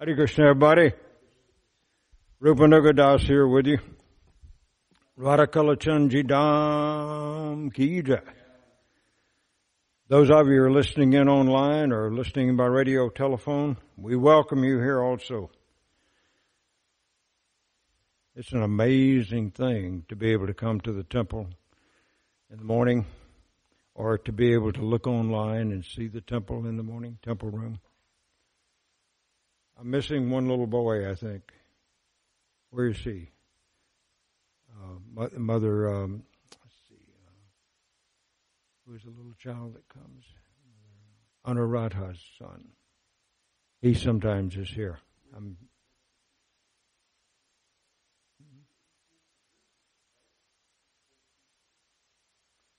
[0.00, 0.92] Hare Krishna, everybody.
[2.42, 3.78] Rupanuga Das here with you.
[5.16, 8.20] Radhakalachandji Dam Kija.
[10.08, 14.64] Those of you who are listening in online or listening by radio telephone, we welcome
[14.64, 15.52] you here also.
[18.34, 21.46] It's an amazing thing to be able to come to the temple
[22.50, 23.06] in the morning
[23.94, 27.50] or to be able to look online and see the temple in the morning, temple
[27.50, 27.78] room.
[29.78, 31.52] I'm missing one little boy, I think.
[32.70, 33.30] Where is he?
[34.70, 36.22] Uh, mother, um,
[36.62, 36.94] let's see,
[37.26, 37.30] uh,
[38.86, 40.24] who's the little child that comes?
[41.46, 42.64] Anuradha's son.
[43.82, 44.98] He sometimes is here.
[45.36, 45.56] I'm,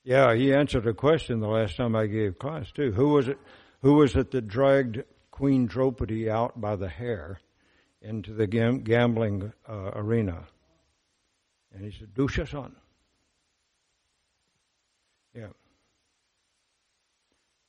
[0.02, 2.92] yeah, he answered a question the last time I gave class too.
[2.92, 3.38] Who was it?
[3.82, 5.04] Who was it that dragged
[5.36, 7.38] Queen Draupadi out by the hair
[8.00, 10.44] into the gam- gambling uh, arena.
[11.74, 12.72] And he said, Dushasan.
[15.34, 15.48] Yeah.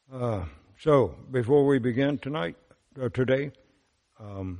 [0.09, 0.45] Uh,
[0.79, 2.55] so, before we begin tonight,
[2.97, 3.51] or today,
[4.17, 4.59] um,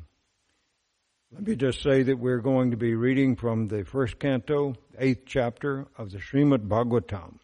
[1.32, 5.24] let me just say that we're going to be reading from the first canto, eighth
[5.26, 7.36] chapter of the Srimad Bhagavatam,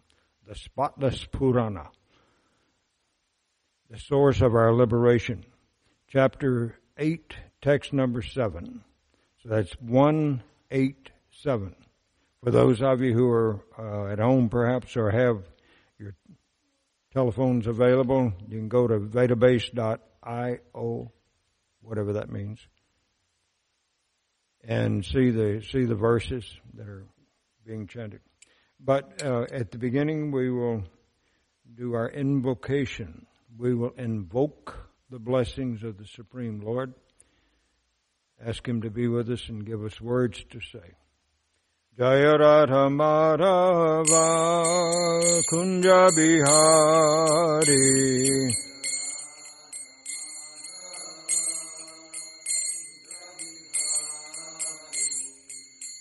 [0.46, 1.88] the spotless Purana,
[3.90, 5.46] the source of our liberation
[6.14, 8.84] chapter 8, text number 7.
[9.42, 11.76] So that's 187.
[12.44, 15.42] For those of you who are uh, at home perhaps or have
[15.98, 16.14] your
[17.14, 19.92] telephones available, you can go to vedabase.io,
[21.82, 22.60] whatever that means,
[24.64, 27.08] and see the, see the verses that are
[27.66, 28.22] being chanted.
[28.80, 30.84] But uh, at the beginning, we will
[31.74, 33.26] do our invocation.
[33.58, 36.94] We will invoke the blessings of the Supreme Lord.
[38.46, 40.96] Ask Him to be with us and give us words to say.
[41.98, 44.14] Jaya Radha Madhava
[45.52, 47.70] Kunja Bihari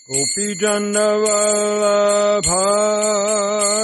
[0.09, 2.65] Gopi Jannavallabha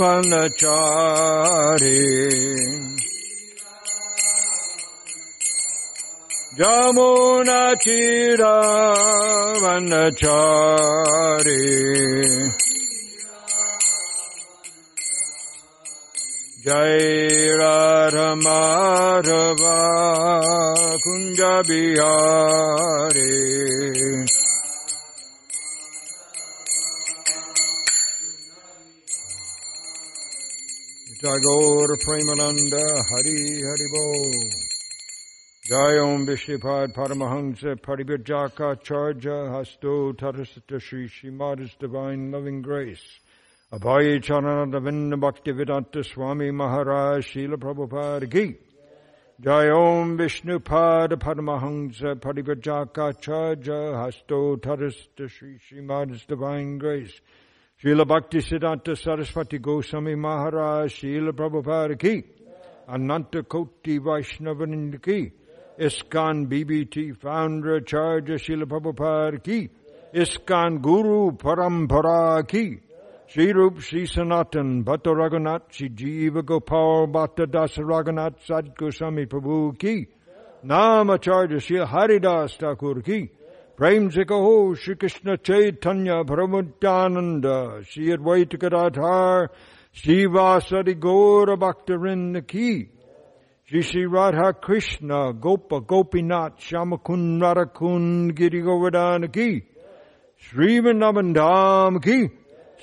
[0.00, 2.02] Vanachari
[6.56, 8.62] Jamuna Chira
[9.58, 10.14] Vanachari.
[16.62, 19.78] Jai Radha Madhava
[21.02, 23.34] Kunja Bihari.
[31.20, 34.73] Tagore Premananda Hari Hari Bo
[35.66, 43.00] Jai Om Vishnupad Paramahansa Paribhajaka Charja Hasto Tatasata Shri Srimada's Divine Loving Grace.
[43.72, 48.58] Abhay Charananda Vinda Bhakti Vedanta Swami Maharaj Srila Prabhupada Ki.
[49.40, 57.22] Jai Om Vishnupad Paramahansa Paribhajaka Charja Hasto Tatasata Shri Srimada's Divine Grace.
[57.82, 62.22] Srila Bhakti Siddhanta Saraswati Goswami Maharaj Srila Prabhupada Ki.
[62.86, 65.00] Ananta Koti Vaishnavananda
[65.78, 69.70] ISKCON BBT founder Acharya Srila Prabhupada ki,
[70.14, 72.78] ISKCON Guru Parampara ki,
[73.26, 79.76] Sri Rup Sri Sanatan Bhatta Raghunath Sri Jiva Gopal Bhatta Dasa Raghunath Sad Goswami Prabhu
[79.76, 80.06] ki,
[80.62, 83.30] Nam Acharya Sri Haridas Thakur ki,
[83.76, 89.48] Prem se Shri Krishna Chaitanya Paramutananda Sri Advaita Gadadhar
[89.92, 92.90] Sri Vasari Gaura Bhaktarinda ki,
[93.66, 99.62] Shri Radha Krishna Gopa Gopinath Shamakun Radhakun Giri Govardhana ki
[100.36, 102.28] Shri Vrindavan ki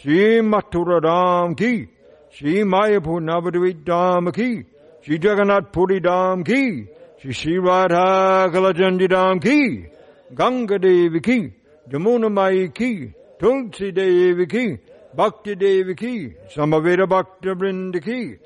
[0.01, 1.87] Shri Mathura ki
[2.31, 4.65] Shri Mayapur Navadvip Dham ki
[5.03, 6.87] Shri Jagannath Puri Dham ki
[7.21, 9.85] Shri Shri Radha Kalachandi Dham ki
[10.33, 11.53] Ganga Devi ki
[11.91, 14.77] Jamuna Mai ki Tulsi Devi ki
[15.15, 18.39] Bhakti Devi ki Samaveda Bhakta Vrinda ki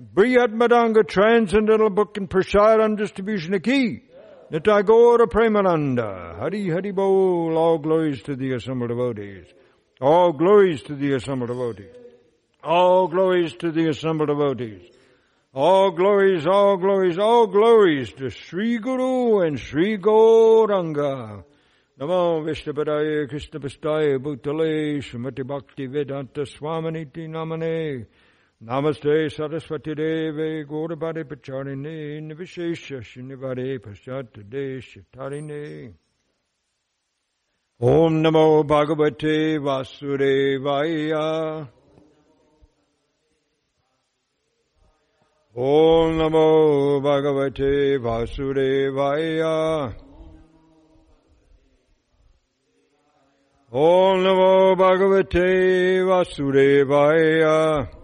[0.00, 4.00] Briyat Madanga Transcendental Book and Prasadam Distribution of Key.
[4.50, 6.38] Nitagora Premananda.
[6.38, 7.54] Hari Hari Bol.
[7.54, 9.44] All glories to the assembled devotees.
[10.00, 11.94] All glories to the assembled devotees.
[12.64, 14.90] All glories to the assembled devotees.
[15.52, 21.44] All glories, all glories, all glories to Sri Guru and Sri Gauranga.
[22.00, 28.06] Namo Vishnupadaya Krishna Pastaya Bhutale Srimati Bhakti Vedanta Swaminiti Namane
[28.62, 35.94] Namaste Saraswati Deve Gaurabhade Pacharine Nivishesha Shinivade Paschatade Shatarine
[37.80, 41.66] Om Namo Bhagavate Vasudevaya.
[45.56, 49.94] Om Namo Bhagavate Vasudevaya.
[53.72, 57.99] Om Namo Bhagavate Vasudevaya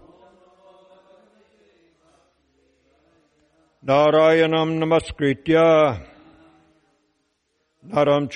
[3.89, 5.55] नारायणं नमस्कृत्य।
[7.85, 8.27] नरं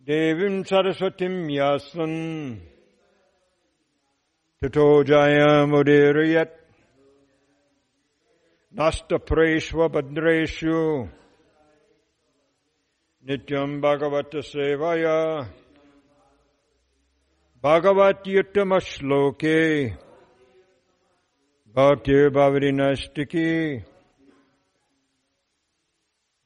[0.00, 2.56] देवी सरस्वती यासन तथो यासन्
[4.64, 6.60] ततो जयमुदीरयत्।
[8.80, 11.08] नष्टपुरेष्वभद्रेषु
[13.24, 15.40] नित्यं भगवत्सेवया
[17.62, 20.03] भगवत्युत्तमश्लोके।
[21.74, 23.82] Bhakti Bhavati Nastiki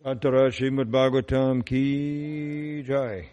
[0.03, 3.29] Antara Srimad Bhagavatam Ki Jai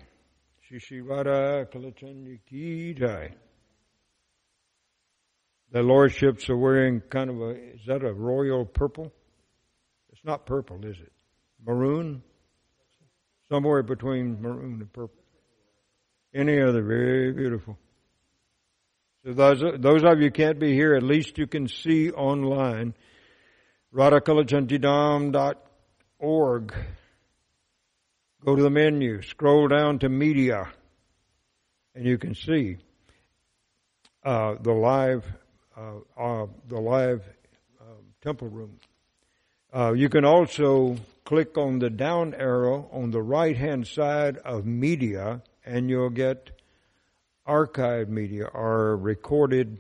[0.70, 3.34] Shishivara Kalachandi Ki Jai
[5.72, 9.14] The lordships are wearing kind of a, is that a royal purple?
[10.12, 11.14] It's not purple, is it?
[11.66, 12.22] Maroon?
[13.48, 15.24] Somewhere between maroon and purple.
[16.34, 17.78] Any other, very beautiful.
[19.28, 22.94] Those, those of you can't be here, at least you can see online.
[23.92, 26.74] radhakalachandidam.org.
[28.46, 30.72] Go to the menu, scroll down to media,
[31.96, 32.78] and you can see
[34.24, 35.26] uh, the live
[35.76, 37.24] uh, uh, the live
[37.82, 38.78] um, temple room.
[39.76, 44.68] Uh, you can also click on the down arrow on the right hand side of
[44.68, 46.52] media, and you'll get
[47.48, 49.78] archived media or recorded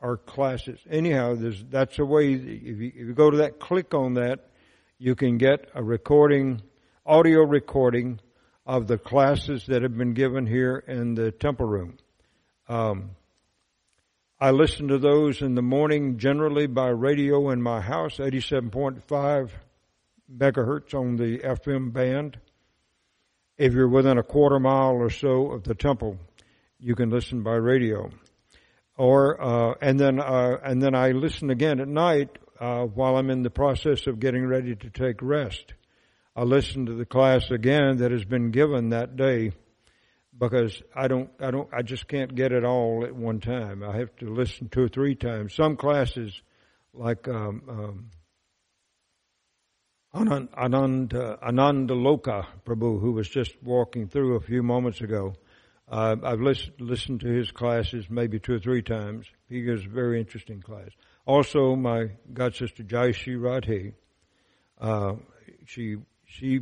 [0.00, 0.78] our classes.
[0.88, 1.36] Anyhow,
[1.70, 2.32] that's a way.
[2.32, 4.50] If you, if you go to that, click on that,
[4.98, 6.62] you can get a recording,
[7.04, 8.20] audio recording
[8.66, 11.96] of the classes that have been given here in the temple room.
[12.68, 13.10] Um,
[14.40, 19.50] I listen to those in the morning generally by radio in my house, 87.5
[20.32, 22.38] megahertz on the FM band.
[23.56, 26.18] If you're within a quarter mile or so of the temple,
[26.78, 28.10] you can listen by radio.
[28.96, 32.30] Or, uh, and then, uh, and then I listen again at night,
[32.60, 35.74] uh, while I'm in the process of getting ready to take rest.
[36.34, 39.52] I listen to the class again that has been given that day
[40.38, 43.82] because I don't, I don't, I just can't get it all at one time.
[43.82, 45.54] I have to listen two or three times.
[45.54, 46.40] Some classes,
[46.94, 48.10] like um, um,
[50.14, 55.34] Anand, Anand, Ananda Loka Prabhu, who was just walking through a few moments ago,
[55.90, 59.26] uh, I've listened, listened to his classes maybe two or three times.
[59.48, 60.90] He gives a very interesting class.
[61.26, 63.94] Also, my god sister Jaishi Radhe,
[64.80, 65.14] uh,
[65.66, 66.60] she she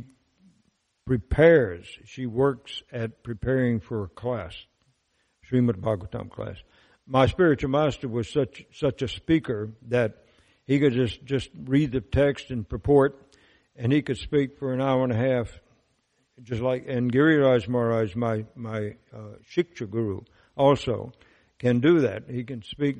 [1.05, 4.53] prepares, she works at preparing for a class,
[5.49, 6.57] Srimad Bhagavatam class.
[7.07, 10.23] My spiritual master was such, such a speaker that
[10.65, 13.27] he could just, just read the text and purport
[13.77, 15.61] and he could speak for an hour and a half,
[16.43, 20.21] just like, and Giriraj Maharaj, my, my, uh, Shiksha Guru,
[20.55, 21.11] also
[21.59, 22.23] can do that.
[22.29, 22.97] He can speak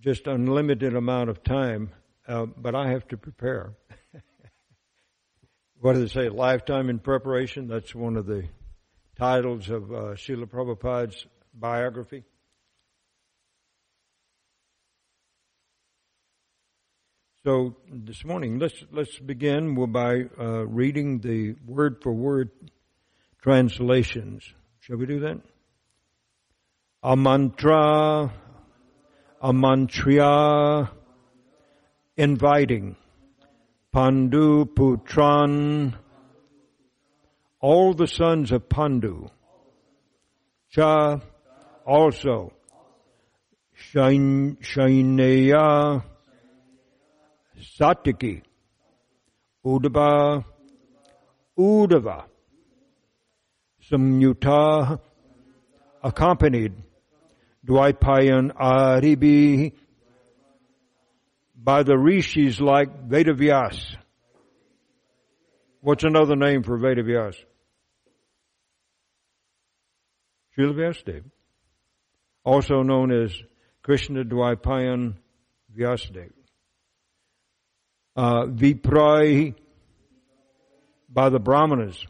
[0.00, 1.90] just unlimited amount of time,
[2.28, 3.74] uh, but I have to prepare.
[5.80, 6.28] what do they say?
[6.28, 7.68] Lifetime in preparation.
[7.68, 8.44] That's one of the
[9.18, 12.24] titles of uh, Srila Prabhupada's biography.
[17.46, 22.50] So this morning, let's let's begin by uh, reading the word for word
[23.40, 24.42] translations.
[24.80, 25.42] Shall we do that?
[27.04, 28.32] A mantra,
[29.40, 30.90] a mantriya,
[32.16, 32.96] inviting.
[33.94, 35.94] Pandu Putran,
[37.60, 39.30] all the sons of Pandu,
[40.70, 41.20] Cha
[41.86, 42.52] also,
[43.92, 46.02] Shain Shaineya,
[47.58, 48.42] Satyaki,
[49.64, 50.44] Uddhava,
[51.58, 52.24] Uddhava,
[53.90, 55.00] Samyuta,
[56.02, 56.74] accompanied
[57.66, 59.72] Dwaipayan Aribi
[61.56, 63.96] by the rishis like Vedavyas.
[65.80, 67.36] What's another name for Vedavyas?
[70.56, 71.22] Srila.
[72.44, 73.34] Also known as
[73.82, 75.16] Krishna Dwaipayan
[75.76, 76.45] Vyasadeva.
[78.16, 79.52] Uh, by
[81.28, 82.02] the Brahmanas.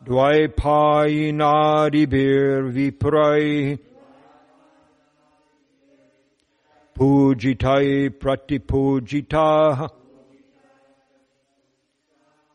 [0.05, 3.79] Dvaipayinadibir Viprai
[6.95, 9.89] Pujitai Pratipujita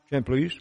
[0.09, 0.59] Chant please.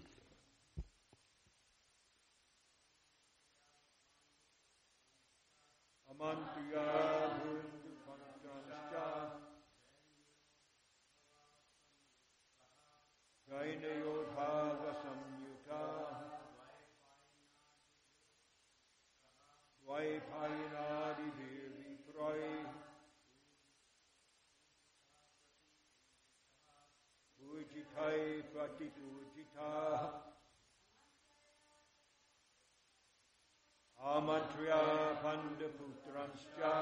[34.20, 36.74] Amatriya Pandaputranscha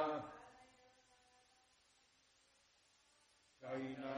[3.61, 4.15] Jaina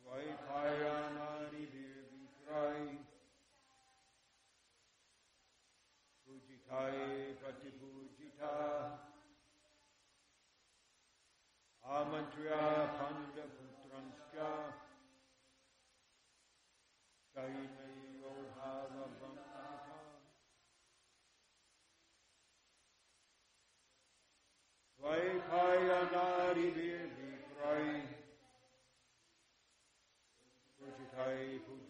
[0.00, 2.98] Dvaipayanari Virvikrai
[6.24, 9.09] Pujitai Pratipujita
[11.90, 14.50] Amatriya Pandaputranscha
[17.34, 17.80] Jaina
[25.02, 26.68] Vaipayanari
[30.78, 31.89] Virvikrai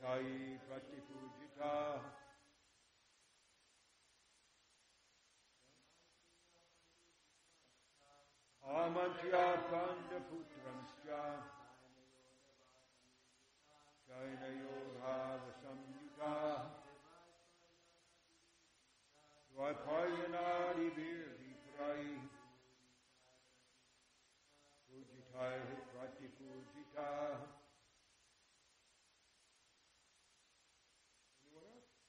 [0.00, 2.00] Pujitai Pratipujita.
[8.64, 11.22] Amantya Pandaputranscha
[14.08, 16.34] Jaina Yodhava Samyuta
[19.52, 22.12] Dvaipayanari Virvikrai
[24.88, 25.60] Pujitai
[25.92, 27.60] Pratipujita
[31.50, 32.00] Anyone else?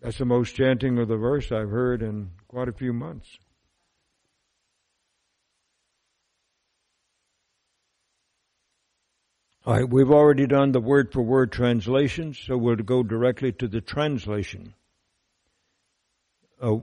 [0.00, 3.38] That's the most chanting of the verse I've heard in quite a few months.
[9.66, 13.68] All right, we've already done the word for word translation, so we'll go directly to
[13.68, 14.72] the translation.
[16.62, 16.76] uh,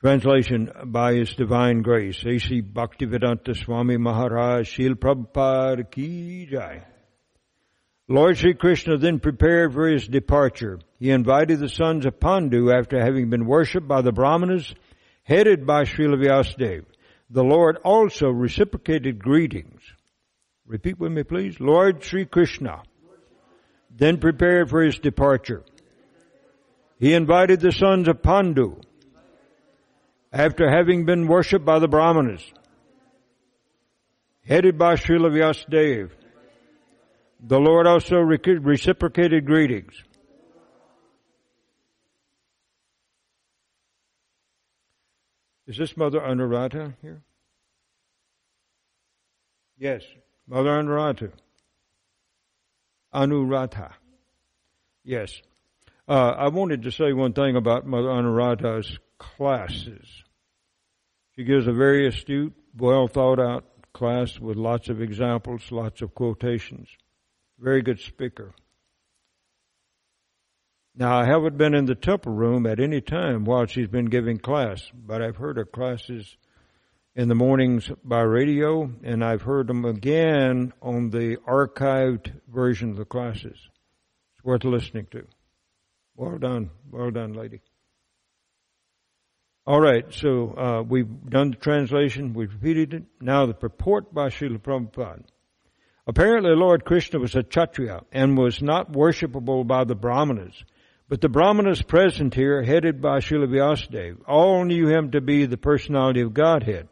[0.00, 2.62] translation by His Divine Grace, A.C.
[2.62, 6.82] Bhaktivedanta Swami Maharaj, Shil Prabhupada Ki Jai.
[8.10, 10.80] Lord Sri Krishna then prepared for his departure.
[10.98, 14.74] He invited the sons of Pandu after having been worshipped by the Brahmanas,
[15.22, 16.86] headed by Srila Vyasadeva.
[17.30, 19.80] The Lord also reciprocated greetings.
[20.66, 21.60] Repeat with me please.
[21.60, 22.82] Lord Sri Krishna
[23.96, 25.62] then prepared for his departure.
[26.98, 28.80] He invited the sons of Pandu
[30.32, 32.42] after having been worshipped by the Brahmanas,
[34.44, 36.10] headed by Srila Vyasadeva.
[37.42, 39.94] The Lord also reciprocated greetings.
[45.66, 47.22] Is this Mother Anuradha here?
[49.78, 50.02] Yes,
[50.46, 51.32] Mother Anuradha.
[53.14, 53.92] Anuradha.
[55.04, 55.40] Yes.
[56.08, 60.06] Uh, I wanted to say one thing about Mother Anuradha's classes.
[61.36, 66.14] She gives a very astute, well thought out class with lots of examples, lots of
[66.14, 66.88] quotations.
[67.60, 68.54] Very good speaker.
[70.96, 74.38] Now, I haven't been in the temple room at any time while she's been giving
[74.38, 76.36] class, but I've heard her classes
[77.14, 82.96] in the mornings by radio, and I've heard them again on the archived version of
[82.96, 83.58] the classes.
[84.36, 85.26] It's worth listening to.
[86.16, 86.70] Well done.
[86.90, 87.60] Well done, lady.
[89.66, 93.02] All right, so uh, we've done the translation, we've repeated it.
[93.20, 95.24] Now the purport by Srila Prabhupada.
[96.10, 100.64] Apparently, Lord Krishna was a Kshatriya and was not worshipable by the Brahmanas.
[101.08, 105.56] But the Brahmanas present here, headed by Srila Vyasadeva, all knew him to be the
[105.56, 106.88] personality of Godhead,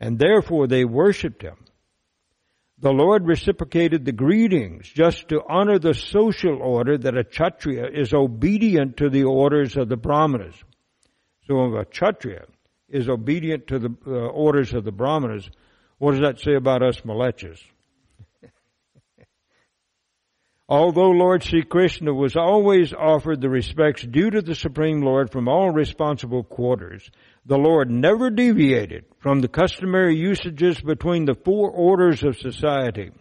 [0.00, 1.54] and therefore they worshipped him.
[2.80, 8.12] The Lord reciprocated the greetings just to honor the social order that a Kshatriya is
[8.12, 10.56] obedient to the orders of the Brahmanas.
[11.46, 12.46] So a Kshatriya
[12.88, 15.48] is obedient to the uh, orders of the Brahmanas,
[15.98, 17.60] what does that say about us mlecchas?
[20.70, 25.48] Although Lord Sri Krishna was always offered the respects due to the Supreme Lord from
[25.48, 27.10] all responsible quarters,
[27.46, 33.12] the Lord never deviated from the customary usages between the four orders of society.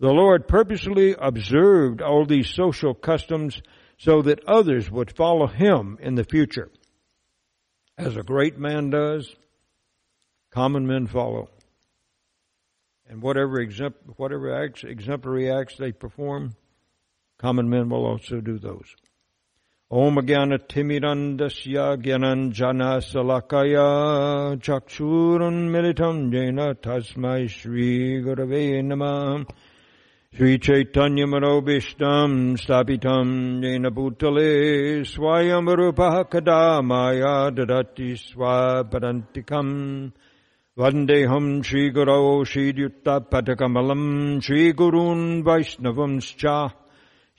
[0.00, 3.62] The Lord purposely observed all these social customs
[3.98, 6.68] so that others would follow him in the future.
[7.96, 9.32] As a great man does,
[10.50, 11.48] common men follow.
[13.08, 16.56] And whatever, exemplary acts they perform,
[17.42, 18.94] Common men will also do those.
[19.90, 29.44] Om Jnana Timirandasya Gyananjana Salakaya Chakshurun Militam Jena Tasmai Shri Gurave Namah
[30.32, 40.12] Shri Chaitanya Manobishtam Stapitam Jena Bhutale Swayam Rupa Kadamaya Dadati Swapadantikam
[40.78, 45.42] Vandeham Shri Guru Shri Yutta Patakamalam Shri Gurun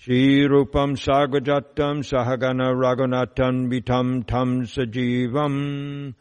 [0.08, 6.13] Vaishnavamscha Shrirupam Sagajatam Sahagana Raghunathan Vitam Tam Sajivam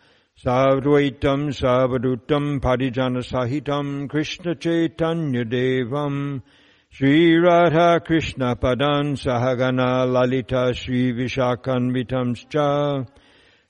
[0.44, 6.42] Savdvaitam Savadutam Parijana Sahitam Krishna Chaitanya Devam
[6.90, 13.08] Sri Radha Krishna Padan Sahagana Lalita Sri Vishakan Vitamscha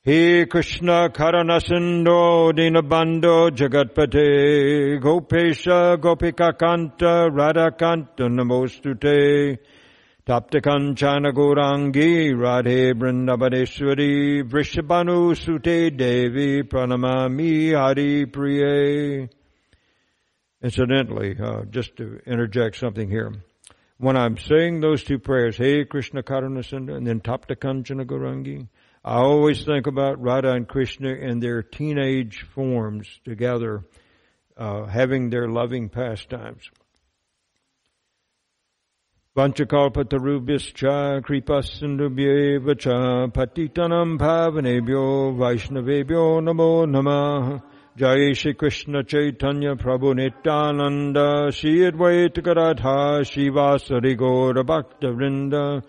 [0.05, 9.59] He Krishna Karanasando Dinabando Jagatpate Gopesha Gopika Kanta Radha Kanta Namostute
[10.24, 19.28] Taptakanchana Gaurangi Radhe Vrindavadeshwari Vrishabhanu Sute Devi Pranamami Hari Priye.
[20.62, 23.32] Incidentally, uh, just to interject something here.
[23.98, 28.68] When I'm saying those two prayers, Hey Krishna Karunasunda and then Taptakanchana Gaurangi,
[29.04, 33.82] I always think about Radha and Krishna in their teenage forms together,
[34.56, 36.70] uh, having their loving pastimes.
[39.34, 47.62] Vanchakalpatarubhyascha kripasindubhyeva cha patitanam bhavanebhyo vaishnavebhyo namo namah
[47.96, 55.82] Jai Shri Krishna Chaitanya Prabhu Nityananda Shri Advaita Gadadha Shivasari Gaura Bhakta Vrinda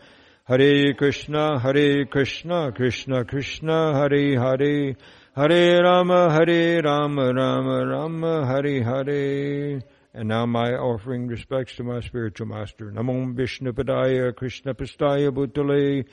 [0.45, 4.95] Hare Krishna Hare Krishna Krishna Krishna Hare Hare
[5.35, 9.81] Hare Rama Hare Rama Rama Rama Hare Hare
[10.13, 12.91] and now my offering respects to my spiritual master.
[12.91, 16.05] Namo Vishnu Padaya Krishna Pastaya Bhutale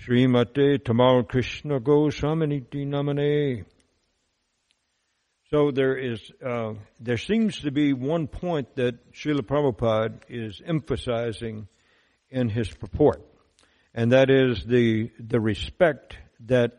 [0.00, 3.64] Srimate Tamal Krishna Goswaminiti Namane.
[5.50, 11.66] So there is, uh, there seems to be one point that Srila Prabhupada is emphasizing
[12.30, 13.26] in his purport.
[13.94, 16.78] and that is the the respect that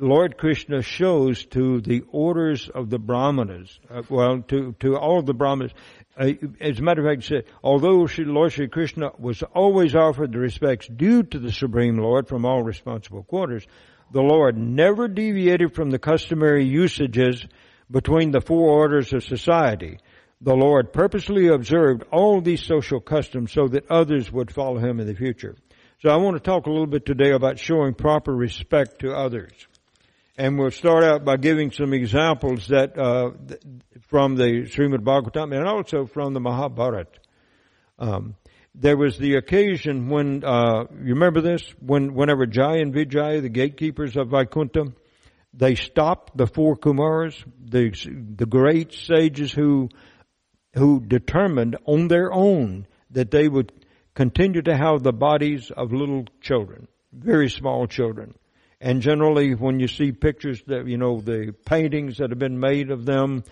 [0.00, 5.26] Lord Krishna shows to the orders of the brahmanas, uh, well, to, to all of
[5.26, 5.72] the brahmanas.
[6.16, 10.86] Uh, as a matter of fact, although Lord Shri Krishna was always offered the respects
[10.86, 13.66] due to the Supreme Lord from all responsible quarters,
[14.12, 17.44] the Lord never deviated from the customary usages
[17.90, 19.98] between the four orders of society.
[20.40, 25.08] The Lord purposely observed all these social customs so that others would follow Him in
[25.08, 25.56] the future.
[26.02, 29.50] So I want to talk a little bit today about showing proper respect to others
[30.38, 33.32] and we'll start out by giving some examples that uh,
[34.06, 37.18] from the Srimad Bhagavatam and also from the Mahabharata.
[37.98, 38.36] Um,
[38.72, 43.48] there was the occasion when uh, you remember this when whenever Jai and Vijay, the
[43.48, 44.92] gatekeepers of Vaikuntha,
[45.52, 47.90] they stopped the four Kumaras, the
[48.36, 49.88] the great sages who
[50.74, 53.72] who determined on their own that they would
[54.14, 58.34] continue to have the bodies of little children, very small children.
[58.80, 62.90] And generally, when you see pictures that, you know, the paintings that have been made
[62.90, 63.42] of them,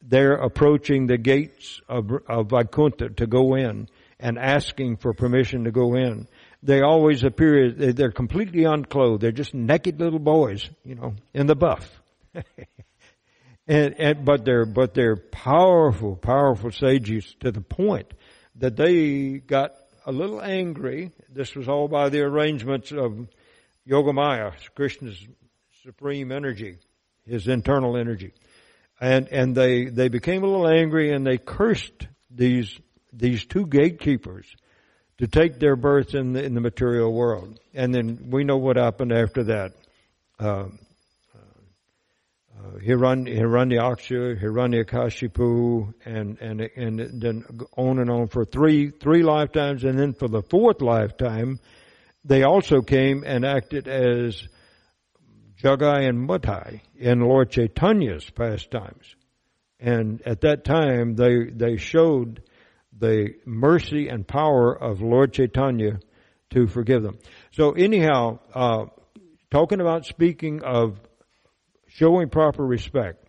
[0.00, 3.88] they're approaching the gates of, of Vaikuntha to go in
[4.18, 6.26] and asking for permission to go in.
[6.62, 9.22] They always appear, they're completely unclothed.
[9.22, 12.00] They're just naked little boys, you know, in the buff.
[13.66, 18.12] and, and, but they're, but they're powerful, powerful sages to the point
[18.56, 19.74] that they got
[20.06, 21.12] a little angry.
[21.30, 23.28] This was all by the arrangements of
[23.90, 25.26] Yogamaya, Krishna's
[25.82, 26.78] supreme energy,
[27.26, 28.32] his internal energy.
[29.00, 32.78] And, and they, they became a little angry and they cursed these,
[33.12, 34.46] these two gatekeepers
[35.18, 37.58] to take their birth in the, in the material world.
[37.74, 39.72] And then we know what happened after that.
[40.38, 40.66] Uh,
[42.60, 47.44] uh, Hiranyaksha, Hiranyakashipu, and, and, and then
[47.76, 51.58] on and on for three, three lifetimes, and then for the fourth lifetime,
[52.24, 54.42] they also came and acted as
[55.62, 59.14] Jagai and Madhai in Lord Chaitanya's pastimes.
[59.78, 62.42] And at that time, they, they showed
[62.98, 66.00] the mercy and power of Lord Chaitanya
[66.50, 67.18] to forgive them.
[67.52, 68.86] So anyhow, uh,
[69.50, 71.00] talking about speaking of
[71.86, 73.24] showing proper respect,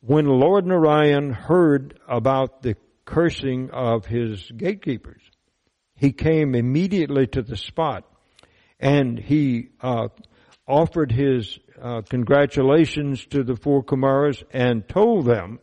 [0.00, 5.22] when Lord Narayan heard about the cursing of his gatekeepers,
[5.96, 8.04] he came immediately to the spot
[8.80, 10.08] and he uh,
[10.66, 15.58] offered his uh, congratulations to the four Kumaras and told them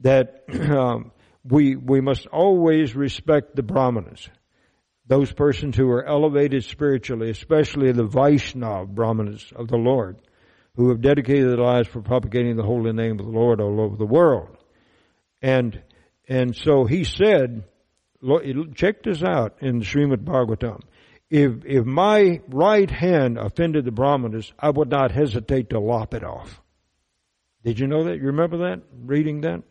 [0.00, 1.12] that um,
[1.44, 4.28] we we must always respect the Brahmanas,
[5.06, 10.20] those persons who are elevated spiritually, especially the Vaishnava Brahmanas of the Lord,
[10.76, 13.96] who have dedicated their lives for propagating the holy name of the Lord all over
[13.96, 14.56] the world.
[15.42, 15.82] And
[16.28, 17.64] and so he said,
[18.74, 20.82] check this out in the Srimad Bhagavatam
[21.30, 26.24] if, if my right hand offended the Brahmanas, I would not hesitate to lop it
[26.24, 26.60] off.
[27.64, 28.16] Did you know that?
[28.16, 28.82] You remember that?
[29.04, 29.62] Reading that?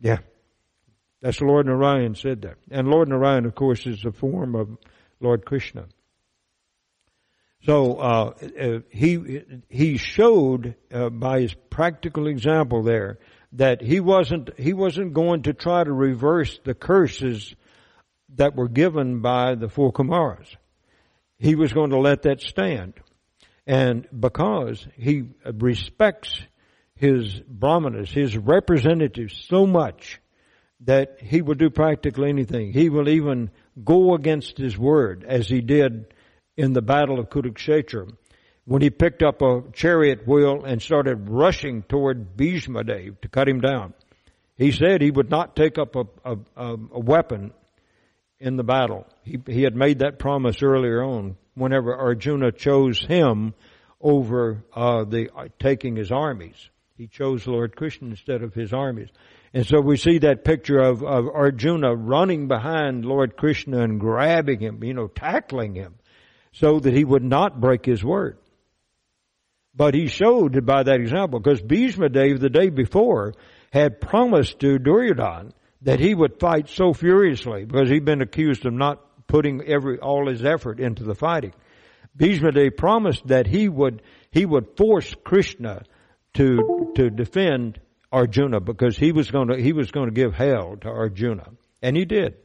[0.00, 0.18] Yeah.
[1.20, 2.56] That's Lord Narayan said that.
[2.70, 4.76] And Lord Narayan, of course, is a form of
[5.20, 5.86] Lord Krishna.
[7.64, 13.18] So uh, uh, he he showed uh, by his practical example there
[13.52, 17.56] that he wasn't he wasn't going to try to reverse the curses
[18.34, 20.56] that were given by the four Kumaras.
[21.38, 22.94] He was going to let that stand.
[23.66, 26.40] And because he respects
[26.94, 30.20] his brahmanas, his representatives so much
[30.80, 32.72] that he will do practically anything.
[32.72, 33.50] He will even
[33.82, 36.14] go against his word as he did
[36.56, 38.12] in the battle of Kurukshetra
[38.64, 43.48] when he picked up a chariot wheel and started rushing toward Bhishma Dev to cut
[43.48, 43.94] him down.
[44.56, 47.52] He said he would not take up a, a, a weapon
[48.38, 49.06] in the battle.
[49.22, 53.54] He, he had made that promise earlier on whenever Arjuna chose him
[54.00, 56.70] over uh, the uh, taking his armies.
[56.96, 59.08] He chose Lord Krishna instead of his armies.
[59.52, 64.60] And so we see that picture of, of Arjuna running behind Lord Krishna and grabbing
[64.60, 65.94] him, you know, tackling him
[66.52, 68.38] so that he would not break his word.
[69.74, 73.34] But he showed by that example, because Bhishma Dev the day before
[73.72, 75.50] had promised to Duryodhana
[75.82, 80.28] that he would fight so furiously because he'd been accused of not putting every all
[80.28, 81.52] his effort into the fighting.
[82.16, 85.82] Bhishma promised that he would he would force Krishna
[86.34, 90.76] to to defend Arjuna because he was going to he was going to give hell
[90.80, 91.50] to Arjuna,
[91.82, 92.36] and he did,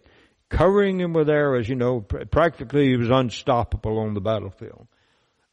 [0.49, 1.69] covering him with arrows.
[1.69, 4.87] You know, practically he was unstoppable on the battlefield.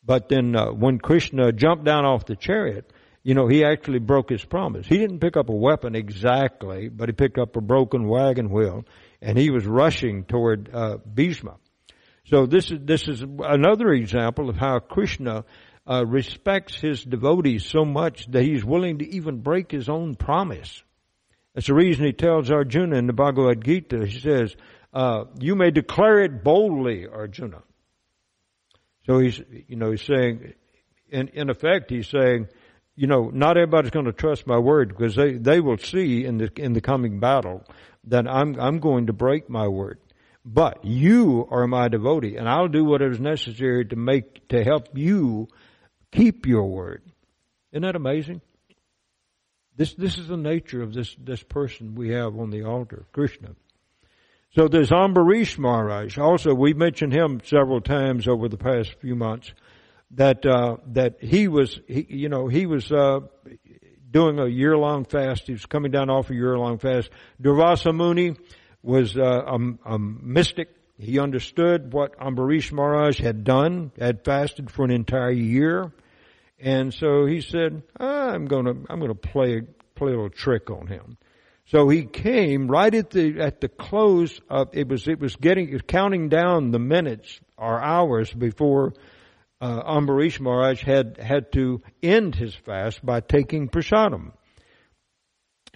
[0.04, 2.90] But then uh, when Krishna jumped down off the chariot,
[3.22, 4.87] you know, he actually broke his promise.
[4.87, 8.85] He didn't pick up a weapon exactly, but he picked up a broken wagon wheel
[9.20, 10.98] and he was rushing toward uh.
[12.26, 15.44] So this is this is another example of how Krishna
[15.88, 20.83] uh, respects his devotees so much that he's willing to even break his own promise.
[21.54, 24.07] That's the reason he tells Arjuna in the Bhagavad Gita.
[24.07, 24.54] He says,
[24.92, 27.62] uh, "You may declare it boldly, Arjuna."
[29.07, 30.52] So he's, you know, he's saying,
[31.11, 32.48] in in effect, he's saying,
[32.98, 36.38] you know, not everybody's going to trust my word because they they will see in
[36.38, 37.64] the in the coming battle
[38.08, 40.00] that I'm I'm going to break my word.
[40.44, 44.88] But you are my devotee, and I'll do whatever is necessary to make to help
[44.94, 45.46] you
[46.11, 47.02] keep your word.
[47.70, 48.40] Isn't that amazing?
[49.76, 53.50] This this is the nature of this this person we have on the altar, Krishna.
[54.56, 56.18] So there's Ambarish Maharaj.
[56.18, 59.52] Also, we mentioned him several times over the past few months.
[60.12, 63.21] That uh, that he was, he, you know, he was uh,
[64.11, 65.47] doing a year long fast.
[65.47, 67.11] He was coming down off a year long fast.
[67.42, 68.37] Durvasa Muni
[68.83, 70.75] was uh, a, a mystic.
[70.99, 75.92] He understood what Ambarish Maharaj had done, had fasted for an entire year.
[76.59, 79.62] And so he said, I'm gonna, I'm gonna play,
[79.94, 81.16] play a little trick on him.
[81.66, 85.68] So he came right at the, at the close of, it was, it was getting,
[85.68, 88.94] it was counting down the minutes or hours before,
[89.61, 94.33] uh, Ambarish Maharaj had, had to end his fast by taking prasadam.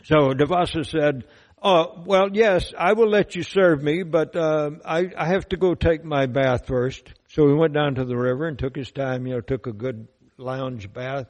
[0.05, 1.25] So Durvasa said,
[1.64, 5.57] Oh, well, yes, I will let you serve me, but uh, I, I have to
[5.57, 7.05] go take my bath first.
[7.29, 9.29] So he went down to the river and took his time.
[9.29, 11.29] You know, took a good lounge bath,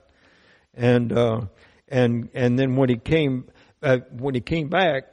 [0.73, 1.43] and uh,
[1.87, 3.51] and and then when he came
[3.83, 5.05] uh, when he came back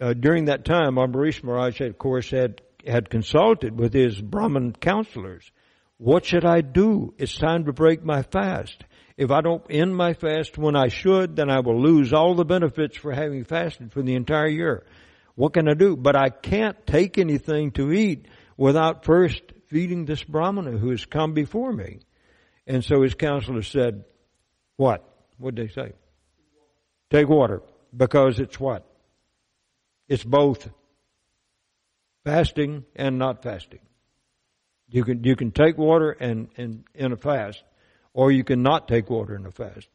[0.00, 4.72] uh, during that time, Ambarish Maharaj, had, of course, had had consulted with his Brahmin
[4.72, 5.52] counselors.
[6.00, 7.12] What should I do?
[7.18, 8.84] It's time to break my fast.
[9.18, 12.46] If I don't end my fast when I should, then I will lose all the
[12.46, 14.86] benefits for having fasted for the entire year.
[15.34, 15.98] What can I do?
[15.98, 21.34] But I can't take anything to eat without first feeding this brahmana who has come
[21.34, 21.98] before me.
[22.66, 24.04] And so his counselor said,
[24.78, 25.04] what?
[25.36, 25.92] What did they say?
[27.10, 27.60] Take water.
[27.94, 28.86] Because it's what?
[30.08, 30.66] It's both
[32.24, 33.80] fasting and not fasting.
[34.90, 37.62] You can, you can take water and, and in a fast,
[38.12, 39.88] or you can not take water in a fast.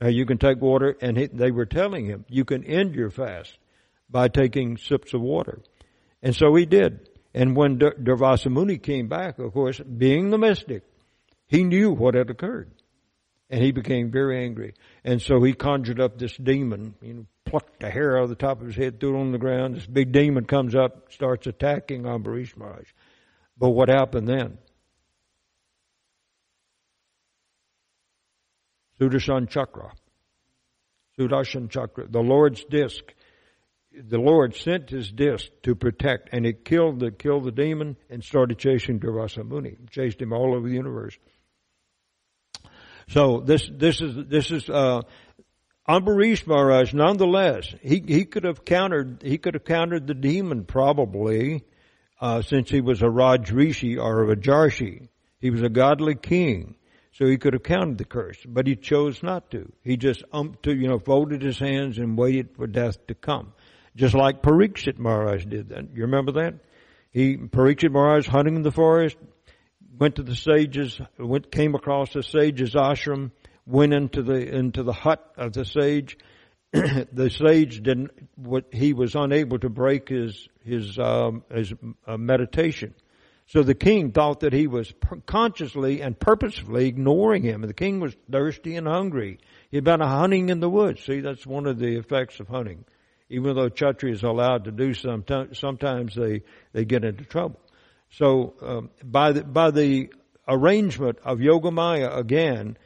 [0.00, 3.10] Now you can take water, and he, they were telling him you can end your
[3.10, 3.58] fast
[4.08, 5.60] by taking sips of water,
[6.22, 7.08] and so he did.
[7.34, 10.82] And when Durvasa Muni came back, of course, being the mystic,
[11.46, 12.70] he knew what had occurred,
[13.50, 14.74] and he became very angry.
[15.04, 18.34] And so he conjured up this demon, you know, plucked the hair out of the
[18.34, 19.76] top of his head, threw it on the ground.
[19.76, 22.86] This big demon comes up, starts attacking Ambarish Maharaj.
[23.58, 24.58] But what happened then?
[29.00, 29.92] Sudarshan Chakra.
[31.18, 32.06] Sudarshan Chakra.
[32.08, 33.02] The Lord's disc.
[33.92, 38.22] The Lord sent his disc to protect, and it killed the killed the demon and
[38.22, 39.76] started chasing Durvasa Muni.
[39.90, 41.18] Chased him all over the universe.
[43.08, 45.00] So this this is this is uh,
[45.88, 46.92] Ambarish Maharaj.
[46.92, 51.64] Nonetheless, he he could have countered he could have countered the demon probably,
[52.20, 55.08] uh, since he was a Rajrishi or a Rajarshi.
[55.40, 56.74] He was a godly king.
[57.12, 59.72] So he could have counted the curse, but he chose not to.
[59.82, 63.54] He just umped to, you know, folded his hands and waited for death to come.
[63.96, 65.88] Just like Parikshit Maharaj did that.
[65.94, 66.54] You remember that?
[67.10, 69.16] He, Parikshit Maharaj hunting in the forest,
[69.98, 73.32] went to the sages, went, came across the sage's ashram,
[73.66, 76.16] went into the, into the hut of the sage.
[76.72, 81.72] the sage didn't, what, he was unable to break his, his, um, his
[82.06, 82.94] uh, meditation.
[83.46, 84.92] So the king thought that he was
[85.24, 87.62] consciously and purposefully ignoring him.
[87.62, 89.38] And the king was thirsty and hungry.
[89.70, 91.02] He'd been hunting in the woods.
[91.04, 92.84] See, that's one of the effects of hunting.
[93.30, 96.42] Even though Kshatriya is allowed to do sometimes, sometimes they,
[96.74, 97.60] they get into trouble.
[98.10, 100.10] So, um, by the, by the
[100.46, 102.76] arrangement of Yogamaya again,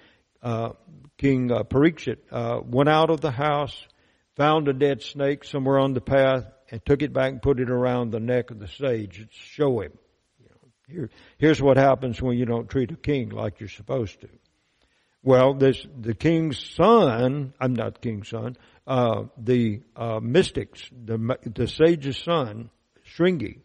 [0.42, 0.70] uh,
[1.18, 3.86] King uh, Parikshit uh, went out of the house,
[4.36, 7.70] found a dead snake somewhere on the path, and took it back and put it
[7.70, 9.92] around the neck of the sage to show him.
[10.88, 14.28] Here, here's what happens when you don't treat a king like you're supposed to.
[15.22, 17.54] Well, this the king's son.
[17.60, 18.56] I'm not king's son.
[18.86, 22.70] Uh, the uh, mystics, the the sage's son,
[23.16, 23.60] Shringi,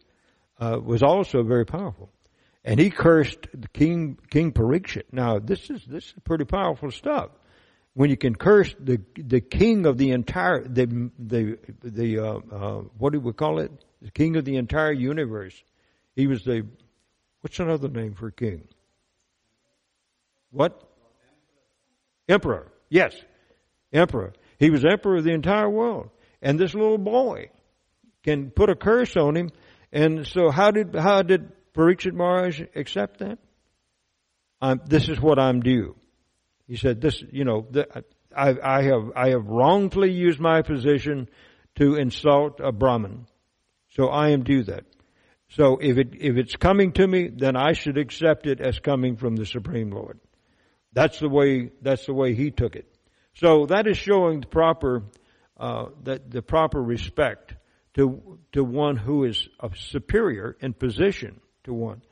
[0.60, 2.12] uh, was also very powerful,
[2.68, 5.04] and he cursed the king King Parikshit.
[5.10, 7.30] Now, this is this is pretty powerful stuff.
[7.94, 12.82] When you can curse the the king of the entire the the the uh, uh,
[12.98, 13.72] what do we call it?
[14.02, 15.54] The king of the entire universe.
[16.14, 16.66] He was the
[17.40, 18.68] What's another name for king?
[20.50, 20.82] What?
[22.28, 22.70] Emperor.
[22.90, 23.14] Yes.
[23.94, 24.34] Emperor.
[24.58, 26.10] He was emperor of the entire world.
[26.42, 27.50] And this little boy
[28.24, 29.50] can put a curse on him.
[29.92, 33.38] And so how did, how did Parikshit Maharaj accept that?
[34.86, 35.94] This is what I'm due.
[36.66, 37.68] He said, this, you know,
[38.36, 41.28] I, I have, I have wrongfully used my position
[41.76, 43.26] to insult a Brahmin.
[43.90, 44.84] So I am due that.
[45.50, 49.16] So if it, if it's coming to me, then I should accept it as coming
[49.16, 50.18] from the Supreme Lord.
[50.92, 52.92] That's the way, that's the way he took it.
[53.34, 55.04] So that is showing the proper,
[55.56, 57.54] uh, that the proper respect
[57.94, 62.02] to, to one who is superior in position to one.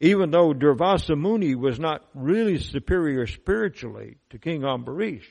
[0.00, 5.26] Even though Durvasa Muni was not really superior spiritually to King Ambarish,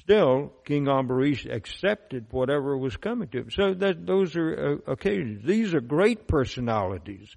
[0.00, 3.50] still King Ambarish accepted whatever was coming to him.
[3.50, 5.44] So that those are uh, occasions.
[5.46, 7.36] These are great personalities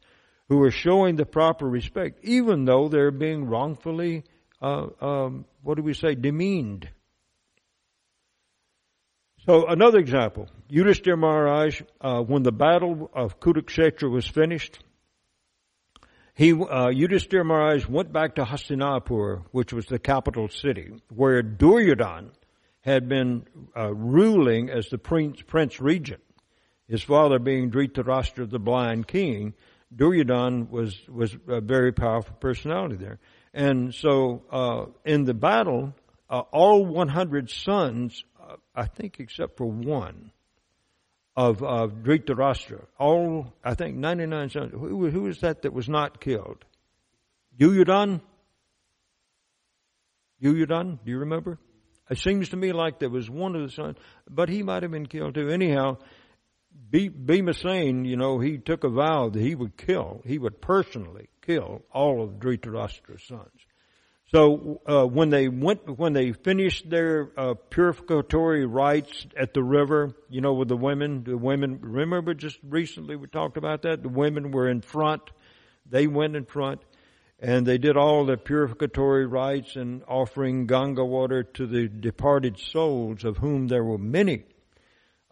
[0.50, 4.24] who are showing the proper respect, even though they're being wrongfully,
[4.62, 6.90] uh, um, what do we say, demeaned.
[9.46, 14.80] So another example, Yudhishthira Maharaj, uh, when the battle of Kurukshetra was finished,
[16.38, 22.30] he, uh, Yudhishthira Maharaj went back to Hastinapur, which was the capital city, where Duryodhan
[22.82, 23.46] had been
[23.76, 26.22] uh, ruling as the prince, prince regent.
[26.88, 29.56] His father being Dhritarashtra, the blind king,
[29.94, 33.20] Duryodhan was, was a very powerful personality there.
[33.54, 35.96] And so, uh, in the battle,
[36.30, 38.24] uh, all 100 sons
[38.76, 40.32] I think except for one,
[41.38, 42.84] of, of Dhritarashtra.
[42.98, 44.72] All, I think 99 sons.
[44.74, 46.66] Who, was that that was not killed?
[47.58, 48.22] Duryodhan?
[50.42, 51.00] Duryodhan?
[51.06, 51.60] Do you remember?
[52.10, 53.98] It seems to me like there was one of the sons,
[54.28, 55.50] but he might have been killed too.
[55.50, 55.98] Anyhow,
[56.92, 61.84] Bhimasena, you know, he took a vow that he would kill, he would personally kill
[61.92, 63.67] all of Dhritarashtra's sons.
[64.30, 70.14] So uh, when they went, when they finished their uh, purificatory rites at the river,
[70.30, 71.80] you know, with the women, the women.
[71.82, 74.04] Remember, just recently we talked about that.
[74.04, 75.22] The women were in front;
[75.90, 76.82] they went in front,
[77.40, 83.24] and they did all the purificatory rites and offering Ganga water to the departed souls,
[83.24, 84.44] of whom there were many.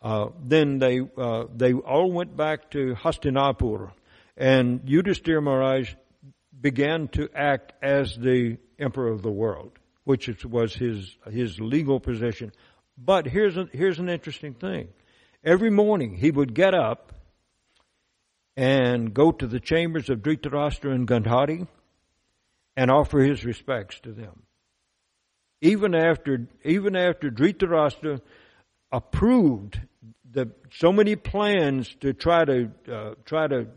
[0.01, 3.91] Uh, then they uh, they all went back to Hastinapur,
[4.37, 5.95] and Yudhishthira Maharaj
[6.59, 9.71] began to act as the emperor of the world,
[10.03, 12.51] which was his, his legal position.
[12.97, 14.89] But here's, a, here's an interesting thing.
[15.43, 17.13] Every morning he would get up
[18.57, 21.67] and go to the chambers of Dhritarashtra and Gandhari
[22.75, 24.43] and offer his respects to them.
[25.61, 28.21] Even after, even after Dhritarashtra
[28.91, 29.79] approved
[30.35, 33.67] the, so many plans to try to, uh, try to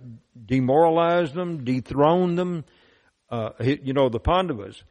[0.45, 2.65] demoralize them, dethrone them,
[3.31, 4.83] uh, you know, the Pandavas,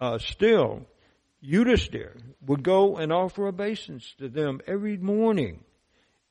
[0.00, 0.86] uh, still,
[1.44, 5.60] Yudhisthira would go and offer obeisance to them every morning.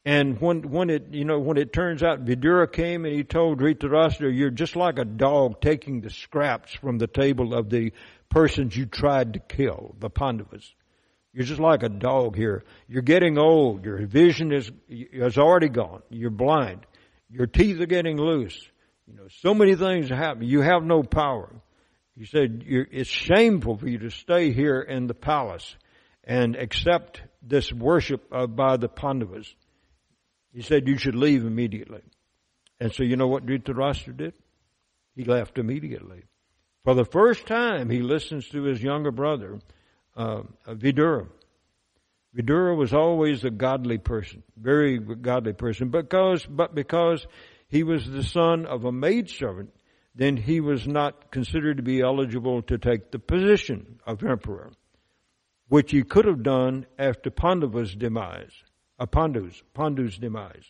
[0.06, 3.60] And when, when it, you know, when it turns out Vidura came and he told
[3.60, 7.92] Dhritarashtra, you're just like a dog taking the scraps from the table of the
[8.30, 10.74] persons you tried to kill, the Pandavas.
[11.40, 12.66] You're just like a dog here.
[12.90, 13.86] You're getting old.
[13.86, 16.02] Your vision is, is already gone.
[16.10, 16.86] You're blind.
[17.30, 18.62] Your teeth are getting loose.
[19.08, 20.44] You know, so many things happen.
[20.44, 21.50] You have no power.
[22.18, 25.78] He said, it's shameful for you to stay here in the palace
[26.26, 29.48] and accept this worship uh, by the Pandavas.
[30.52, 32.02] He said, you should leave immediately.
[32.82, 34.34] And so you know what Dhritarashtra did?
[35.16, 36.24] He left immediately.
[36.84, 39.60] For the first time, he listens to his younger brother,
[40.20, 41.28] uh, Vidura.
[42.38, 47.26] Vidura was always a godly person, very godly person, because, but because
[47.70, 49.72] he was the son of a maidservant,
[50.14, 54.72] then he was not considered to be eligible to take the position of emperor,
[55.70, 58.52] which he could have done after Pandava's demise,
[59.00, 60.66] uh, Pandu's, Pandu's demise.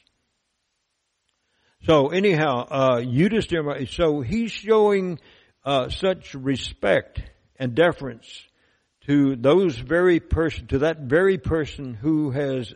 [1.86, 5.20] So anyhow, uh, Yudhisthira, so he's showing
[5.66, 7.22] uh, such respect
[7.58, 8.46] and deference
[9.10, 12.72] to those very person, to that very person who has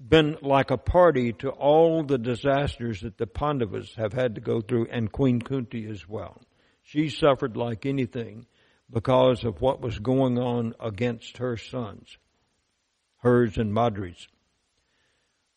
[0.00, 4.62] been like a party to all the disasters that the Pandavas have had to go
[4.62, 6.40] through and Queen Kunti as well.
[6.82, 8.46] She suffered like anything
[8.90, 12.16] because of what was going on against her sons,
[13.18, 14.28] hers and Madri's.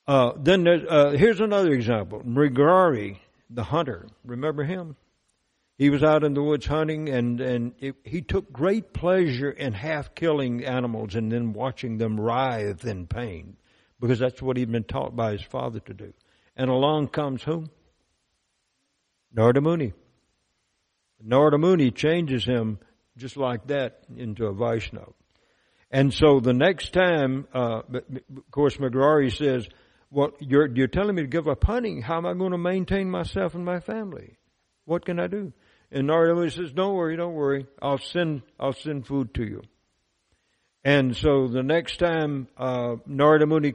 [0.06, 2.22] Uh, then uh, here's another example.
[2.28, 4.98] Mrigarari, the hunter, remember him?
[5.80, 9.72] He was out in the woods hunting and, and it, he took great pleasure in
[9.72, 13.56] half killing animals and then watching them writhe in pain
[13.98, 16.14] because that's what he'd been taught by his father to do.
[16.58, 17.70] And along comes whom?
[19.34, 19.94] Narada Muni.
[21.24, 22.80] Narada Muni changes him
[23.16, 25.14] just like that into a Vaishnava.
[25.90, 29.66] And so the next time, uh, of course, Mrigarari says,
[30.12, 32.02] well, you're, you're telling me to give up hunting.
[32.02, 34.36] How am I going to maintain myself and my family?
[34.84, 35.54] What can I do?
[35.92, 37.66] And Narada Muni says, don't worry, don't worry.
[37.82, 39.62] I'll send, I'll send food to you.
[40.84, 42.96] And so the next time uh,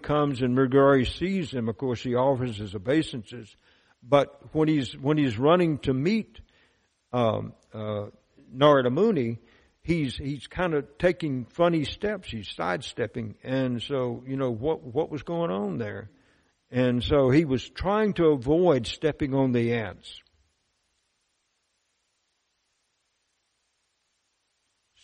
[0.03, 3.55] comes and Mrigari sees him, of course he offers his obeisances.
[4.03, 6.41] But when he's when he's running to meet
[7.15, 8.07] um, uh,
[9.83, 12.29] he's he's kind of taking funny steps.
[12.29, 16.11] He's sidestepping, and so you know what what was going on there,
[16.71, 20.21] and so he was trying to avoid stepping on the ants.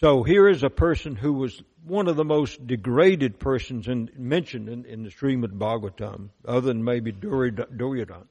[0.01, 4.71] So here is a person who was one of the most degraded persons in, mentioned
[4.71, 8.27] in, in the Srimad Bhagavatam, other than maybe Duryodhana.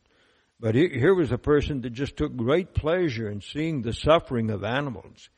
[0.60, 4.64] But here was a person that just took great pleasure in seeing the suffering of
[4.64, 5.30] animals.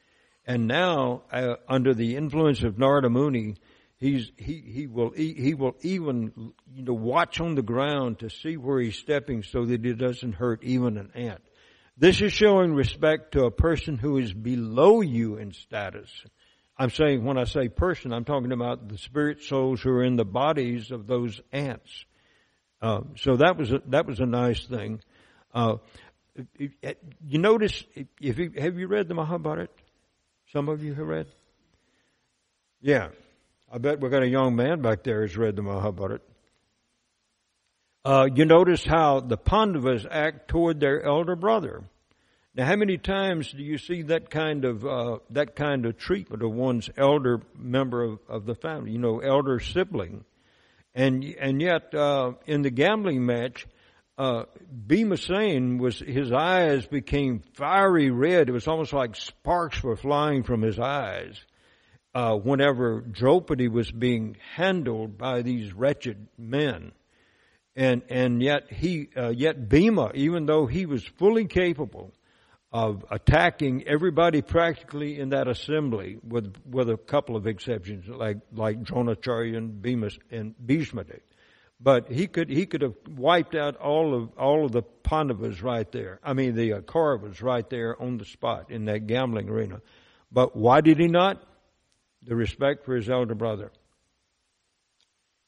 [0.47, 3.57] And now, uh, under the influence of Narada Muni,
[3.97, 8.55] he's, he, he will, he will even, you know, watch on the ground to see
[8.55, 11.41] where he's stepping so that he doesn't hurt even an ant.
[12.01, 16.09] This is showing respect to a person who is below you in status.
[16.75, 20.15] I'm saying when I say person, I'm talking about the spirit souls who are in
[20.15, 22.05] the bodies of those ants.
[22.81, 24.99] Uh, so that was a, that was a nice thing.
[25.53, 25.75] Uh,
[26.57, 27.83] you notice
[28.19, 29.69] if you, have you read the Mahabharata?
[30.53, 31.27] Some of you have read.
[32.81, 33.09] Yeah,
[33.71, 36.21] I bet we got a young man back there who's read the Mahabharata.
[38.03, 41.83] Uh, you notice how the Pandavas act toward their elder brother.
[42.53, 46.43] Now, how many times do you see that kind of uh, that kind of treatment
[46.43, 48.91] of one's elder member of, of the family?
[48.91, 50.25] You know, elder sibling,
[50.93, 53.67] and and yet uh, in the gambling match,
[54.17, 54.43] uh,
[54.85, 58.49] Bhimasen was his eyes became fiery red.
[58.49, 61.39] It was almost like sparks were flying from his eyes.
[62.13, 66.91] Uh, whenever Draupadi was being handled by these wretched men,
[67.77, 72.11] and and yet he uh, yet Bhima, even though he was fully capable
[72.71, 78.81] of attacking everybody practically in that assembly, with with a couple of exceptions, like like
[78.83, 79.85] Dronacharya and
[80.31, 81.19] and Bhishmadev.
[81.83, 85.91] But he could he could have wiped out all of all of the Pandavas right
[85.91, 86.19] there.
[86.23, 89.81] I mean the uh, Kauravas right there on the spot in that gambling arena.
[90.31, 91.43] But why did he not?
[92.23, 93.71] The respect for his elder brother.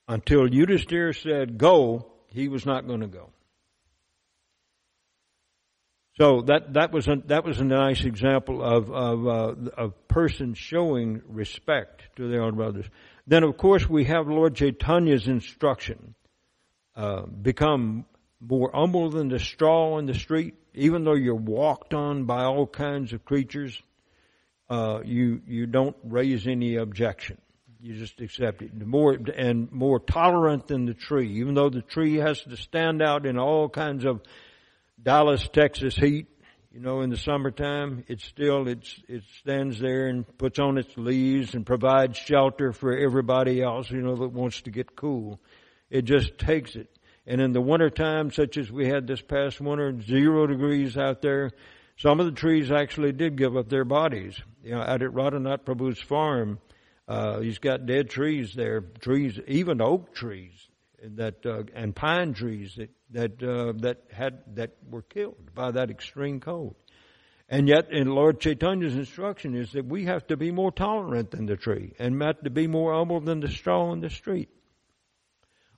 [0.07, 3.29] Until Yudhisthira said go, he was not going to go.
[6.19, 11.21] So that that was a, that was a nice example of of uh, person showing
[11.27, 12.85] respect to their elder brothers.
[13.25, 16.13] Then of course we have Lord Chaitanya's instruction:
[16.95, 18.05] uh, become
[18.39, 22.67] more humble than the straw in the street, even though you're walked on by all
[22.67, 23.81] kinds of creatures.
[24.69, 27.39] Uh, you you don't raise any objection.
[27.81, 28.73] You just accept it.
[28.73, 33.25] More and more tolerant than the tree, even though the tree has to stand out
[33.25, 34.21] in all kinds of
[35.03, 36.27] Dallas, Texas heat.
[36.71, 40.97] You know, in the summertime, it still it's it stands there and puts on its
[40.97, 43.91] leaves and provides shelter for everybody else.
[43.91, 45.39] You know that wants to get cool.
[45.91, 46.89] It just takes it.
[47.27, 51.51] And in the wintertime, such as we had this past winter, zero degrees out there,
[51.97, 54.39] some of the trees actually did give up their bodies.
[54.63, 56.59] You know, out at Radhanath Prabhu's farm,
[57.07, 60.69] uh, he's got dead trees there, trees, even oak trees
[61.15, 65.89] that uh, and pine trees that that uh, that had that were killed by that
[65.89, 66.75] extreme cold.
[67.49, 71.45] And yet, in Lord Chaitanya's instruction is that we have to be more tolerant than
[71.45, 74.49] the tree and have to be more humble than the straw in the street.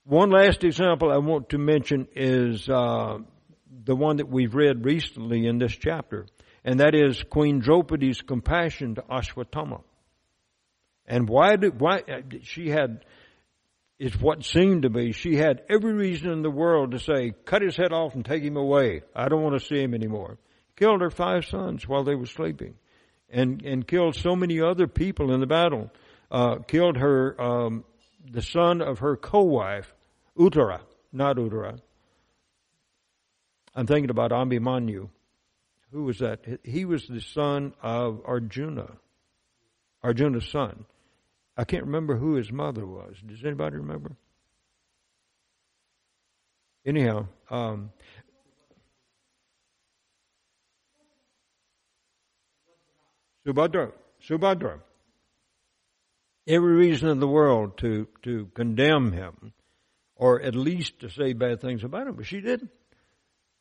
[0.04, 3.18] One last example I want to mention is uh,
[3.84, 6.26] the one that we've read recently in this chapter,
[6.64, 9.82] and that is Queen Draupadi's compassion to Ashwatthama.
[11.06, 12.02] And why did why
[12.42, 13.04] she had
[13.98, 17.62] is what seemed to be she had every reason in the world to say, cut
[17.62, 19.02] his head off and take him away.
[19.14, 20.38] I don't want to see him anymore.
[20.76, 22.74] Killed her five sons while they were sleeping
[23.30, 25.90] and, and killed so many other people in the battle.
[26.30, 27.84] Uh, killed her, um,
[28.30, 29.94] the son of her co-wife,
[30.36, 30.80] Uttara,
[31.12, 31.80] not Uttara.
[33.74, 35.08] I'm thinking about Abhimanyu.
[35.92, 36.40] Who was that?
[36.64, 38.90] He was the son of Arjuna,
[40.02, 40.84] Arjuna's son.
[41.56, 43.16] I can't remember who his mother was.
[43.24, 44.16] Does anybody remember?
[46.84, 47.90] Anyhow, um,
[53.46, 53.92] Subhadra,
[54.28, 54.80] Subhadra.
[56.46, 59.52] Every reason in the world to, to condemn him,
[60.14, 62.70] or at least to say bad things about him, but she didn't.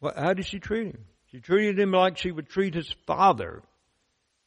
[0.01, 1.05] Well, how did she treat him?
[1.31, 3.63] She treated him like she would treat his father,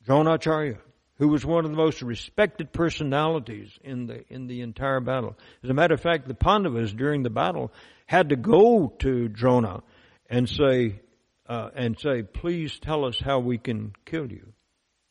[0.06, 0.78] Dronacharya
[1.18, 5.36] who was one of the most respected personalities in the in the entire battle.
[5.62, 7.72] As a matter of fact, the Pandavas during the battle
[8.06, 9.82] had to go to Drona
[10.30, 11.00] and say,
[11.48, 14.52] uh, and say, please tell us how we can kill you.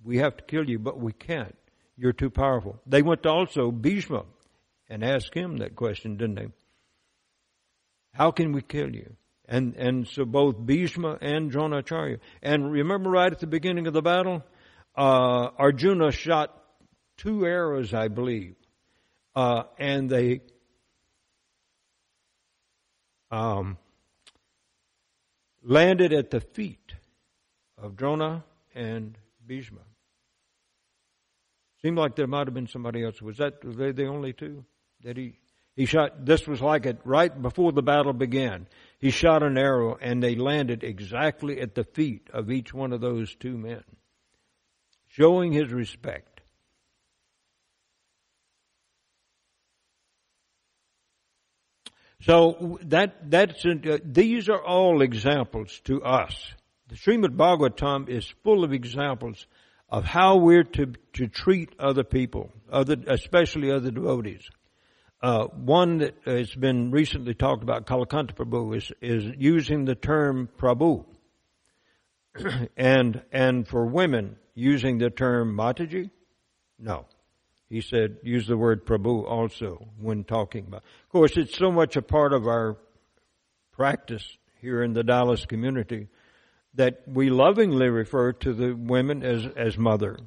[0.04, 1.56] We have to kill you, but we can't.
[1.98, 2.80] You're too powerful.
[2.86, 4.26] They went to also Bhishma
[4.90, 6.48] and asked him that question, didn't they?
[8.14, 9.16] How can we kill you?
[9.50, 12.20] And, and so both Bhishma and Dronacharya.
[12.42, 14.44] And remember right at the beginning of the battle,
[14.98, 16.60] uh, Arjuna shot
[17.18, 18.56] two arrows, I believe,
[19.36, 20.42] uh, and they
[23.32, 23.78] um,
[25.64, 26.96] landed at the feet
[27.78, 28.44] of Drona
[28.74, 29.82] and Bhishma.
[31.82, 33.22] Seemed like there might have been somebody else.
[33.22, 34.66] Was that were they the only two
[35.04, 35.38] that he
[35.76, 36.26] he shot?
[36.26, 38.68] This was like it right before the battle began.
[39.00, 43.02] He shot an arrow and they landed exactly at the feet of each one of
[43.02, 43.84] those two men,
[45.18, 46.42] showing his respect.
[52.22, 56.36] So that that's uh, these are all examples to us.
[56.90, 59.48] The Srimad Bhagavatam is full of examples
[59.90, 64.50] of how we're to to treat other people, other especially other devotees.
[65.22, 70.50] Uh, one that has been recently talked about, Kalakanta Prabhu, is is using the term
[70.58, 71.06] Prabhu,
[72.78, 76.10] and and for women using the term Mataji.
[76.80, 77.06] No,
[77.70, 80.84] he said, use the word Prabhu also when talking about.
[81.04, 82.78] Of course, it's so much a part of our
[83.72, 86.08] practice here in the Dallas community
[86.74, 90.18] that we lovingly refer to the women as, as mother.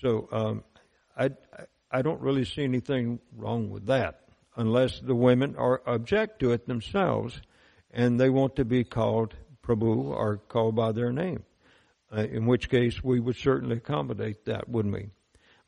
[0.00, 0.64] So, um,
[1.16, 1.30] I,
[1.90, 4.20] I don't really see anything wrong with that
[4.54, 7.40] unless the women are object to it themselves
[7.90, 9.34] and they want to be called
[9.64, 11.42] Prabhu or called by their name.
[12.10, 15.10] Uh, in which case we would certainly accommodate that, wouldn't we?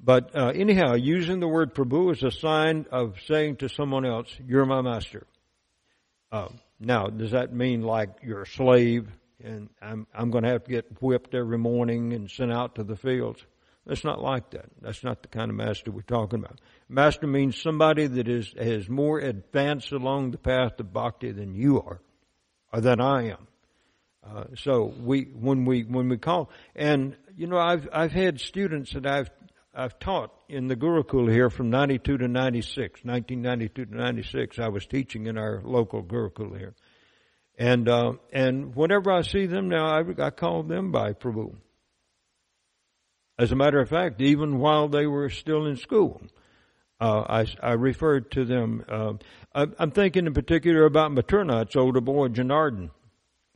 [0.03, 4.34] But uh, anyhow, using the word Prabhu is a sign of saying to someone else,
[4.47, 5.26] "You're my master."
[6.32, 9.09] Uh, now, does that mean like you're a slave
[9.45, 12.84] and I'm I'm going to have to get whipped every morning and sent out to
[12.84, 13.45] the fields?
[13.86, 14.66] That's not like that.
[14.80, 16.61] That's not the kind of master we're talking about.
[16.88, 21.80] Master means somebody that is has more advanced along the path of bhakti than you
[21.82, 22.01] are,
[22.72, 23.47] or than I am.
[24.22, 28.92] Uh, so we when we when we call and you know I've I've had students
[28.92, 29.30] that I've
[29.74, 34.58] I've taught in the Gurukul here from 92 to 96, 1992 to 96.
[34.58, 36.74] I was teaching in our local Gurukul here.
[37.56, 41.54] And, uh, and whenever I see them now, I, I call them by Prabhu.
[43.38, 46.20] As a matter of fact, even while they were still in school,
[47.00, 48.84] uh, I, I referred to them.
[48.88, 49.12] Uh,
[49.54, 52.90] I, I'm thinking in particular about Maturnath's older boy, Janardhan.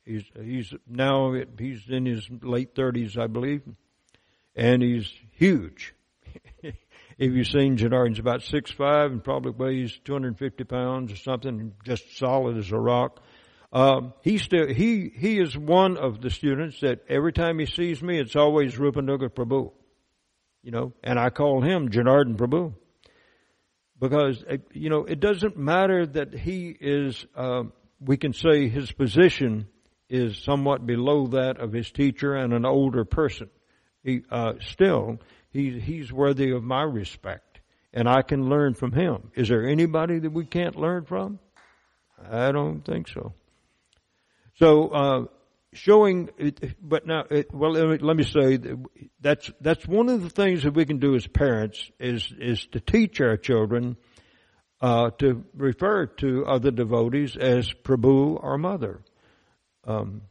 [0.05, 3.63] He's, he's now, he's in his late 30s, I believe.
[4.55, 5.95] And he's huge
[7.19, 12.19] if you've seen Janardhan's about six five and probably weighs 250 pounds or something, just
[12.19, 13.21] solid as a rock.
[13.73, 18.01] Um, he still he he is one of the students that every time he sees
[18.03, 19.73] me, it's always Rupanuga Prabhu,
[20.63, 22.75] you know, and I call him Janardhan Prabhu
[23.99, 27.27] because uh, you know it doesn't matter that he is.
[27.35, 27.65] Uh,
[28.01, 29.67] we can say his position
[30.15, 33.51] is somewhat below that of his teacher and an older person.
[34.03, 35.19] He uh, still
[35.51, 37.61] he, he's worthy of my respect
[37.95, 39.31] and I can learn from him.
[39.35, 41.39] Is there anybody that we can't learn from?
[42.31, 43.33] I don't think so.
[44.59, 45.25] So, uh,
[45.73, 46.31] showing,
[46.83, 48.59] but now, it, well, let me, let me say
[49.21, 52.81] that's that's one of the things that we can do as parents is is to
[52.81, 53.97] teach our children
[54.81, 59.01] uh, to refer to other devotees as Prabhu or Mother.
[59.87, 60.23] Um,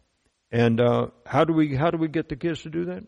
[0.52, 3.04] and uh, how do we how do we get the kids to do that?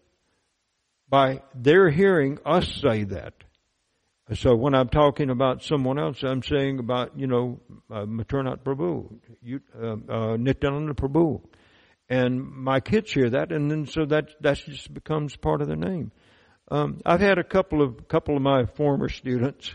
[1.10, 3.34] by their hearing us say that.
[4.34, 7.60] So when I'm talking about someone else, I'm saying about, you know,
[7.92, 11.42] uh, Maturnath Prabhu, you, uh, uh, Nityananda Prabhu.
[12.10, 15.78] And my kids hear that, and then so that, that just becomes part of their
[15.78, 16.12] name.
[16.70, 19.74] Um, I've had a couple of, couple of my former students,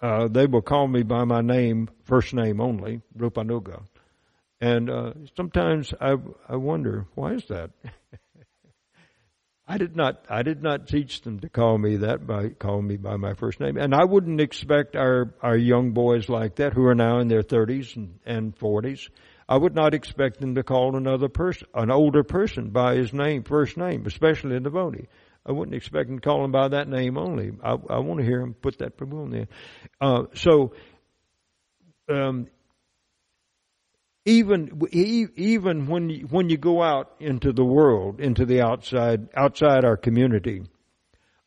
[0.00, 3.82] uh, they will call me by my name, first name only, Rupanuga.
[4.60, 6.14] And, uh, sometimes I,
[6.48, 7.70] I wonder, why is that?
[9.70, 12.96] I did not, I did not teach them to call me that by, call me
[12.96, 13.76] by my first name.
[13.76, 17.42] And I wouldn't expect our, our young boys like that who are now in their
[17.42, 17.94] thirties
[18.24, 19.06] and, forties.
[19.46, 23.44] I would not expect them to call another person, an older person by his name,
[23.44, 25.08] first name, especially a devotee.
[25.44, 27.52] I wouldn't expect them to call him by that name only.
[27.62, 29.48] I, I want to hear him put that Prabhu in there.
[30.00, 30.72] Uh, so,
[32.10, 32.48] um,
[34.28, 39.86] even even when you, when you go out into the world, into the outside outside
[39.86, 40.64] our community,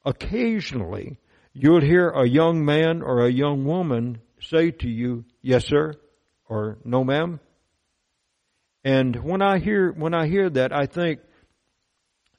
[0.04, 1.20] occasionally
[1.54, 5.94] you'll hear a young man or a young woman say to you, "Yes, sir,"
[6.50, 7.40] or "No, ma'am."
[8.84, 11.20] And when I hear when I hear that, I think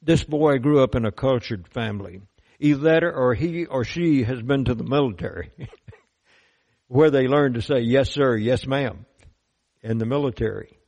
[0.01, 2.21] this boy grew up in a cultured family.
[2.59, 5.51] Either or he or she has been to the military,
[6.87, 9.05] where they learn to say yes sir, yes ma'am,
[9.83, 10.79] in the military.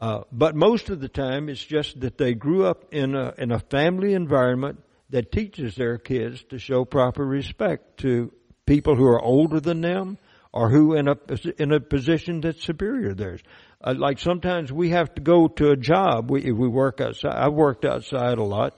[0.00, 3.52] Uh, but most of the time, it's just that they grew up in a in
[3.52, 8.32] a family environment that teaches their kids to show proper respect to
[8.66, 10.18] people who are older than them
[10.52, 11.16] or who in a
[11.58, 13.40] in a position that's superior to theirs.
[13.82, 16.30] Uh, like sometimes we have to go to a job.
[16.30, 17.34] We we work outside.
[17.34, 18.76] I've worked outside a lot.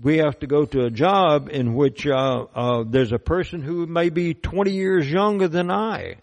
[0.00, 3.86] We have to go to a job in which uh, uh, there's a person who
[3.86, 6.16] may be 20 years younger than I,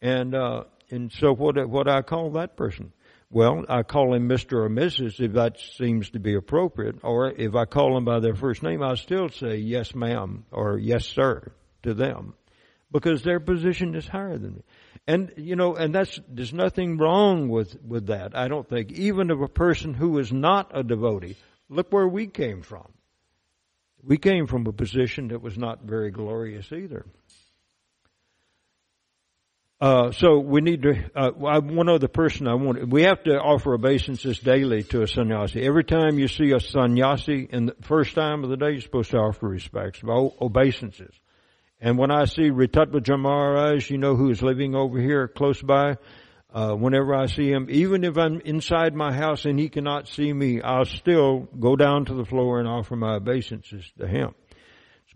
[0.00, 2.92] and uh, and so what what I call that person?
[3.30, 4.64] Well, I call him Mr.
[4.64, 5.18] or Mrs.
[5.18, 8.82] if that seems to be appropriate, or if I call them by their first name,
[8.82, 12.34] I still say yes, ma'am, or yes, sir to them
[12.92, 14.62] because their position is higher than me.
[15.06, 18.36] And, you know, and that's, there's nothing wrong with, with that.
[18.36, 18.92] I don't think.
[18.92, 21.36] Even of a person who is not a devotee,
[21.68, 22.86] look where we came from.
[24.02, 27.06] We came from a position that was not very glorious either.
[29.78, 33.74] Uh, so we need to, uh, one other person I want, we have to offer
[33.74, 35.62] obeisances daily to a sannyasi.
[35.62, 39.10] Every time you see a sannyasi in the first time of the day, you're supposed
[39.10, 41.14] to offer respects, obeisances.
[41.78, 45.96] And when I see Ritatva Maharaj, you know, who is living over here close by,
[46.54, 50.32] uh, whenever I see him, even if I'm inside my house and he cannot see
[50.32, 54.34] me, I'll still go down to the floor and offer my obeisances to him.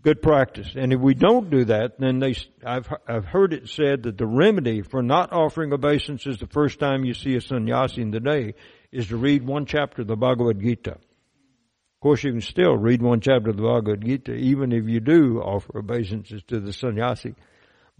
[0.03, 0.73] Good practice.
[0.75, 2.35] And if we don't do that, then they,
[2.65, 7.05] I've, I've heard it said that the remedy for not offering obeisances the first time
[7.05, 8.55] you see a sannyasi in the day
[8.91, 10.93] is to read one chapter of the Bhagavad Gita.
[10.93, 14.99] Of course, you can still read one chapter of the Bhagavad Gita, even if you
[15.01, 17.35] do offer obeisances to the sannyasi.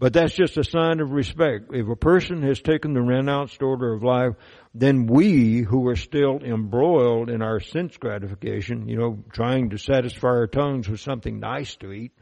[0.02, 1.66] But that's just a sign of respect.
[1.72, 4.34] If a person has taken the renounced order of life,
[4.74, 10.30] then we who are still embroiled in our sense gratification, you know, trying to satisfy
[10.30, 12.14] our tongues with something nice to eat,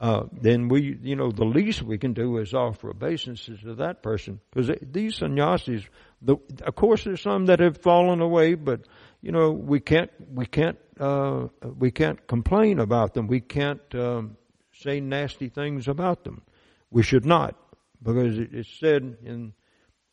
[0.00, 4.02] uh, then we, you know, the least we can do is offer obeisances to that
[4.02, 4.40] person.
[4.50, 5.84] Because these sannyasis,
[6.22, 8.80] the, of course, there's some that have fallen away, but
[9.20, 11.46] you know, we can't we can't uh,
[11.78, 13.28] we can't complain about them.
[13.28, 14.36] We can't um,
[14.72, 16.42] say nasty things about them.
[16.92, 17.56] We should not,
[18.02, 19.54] because it's said in.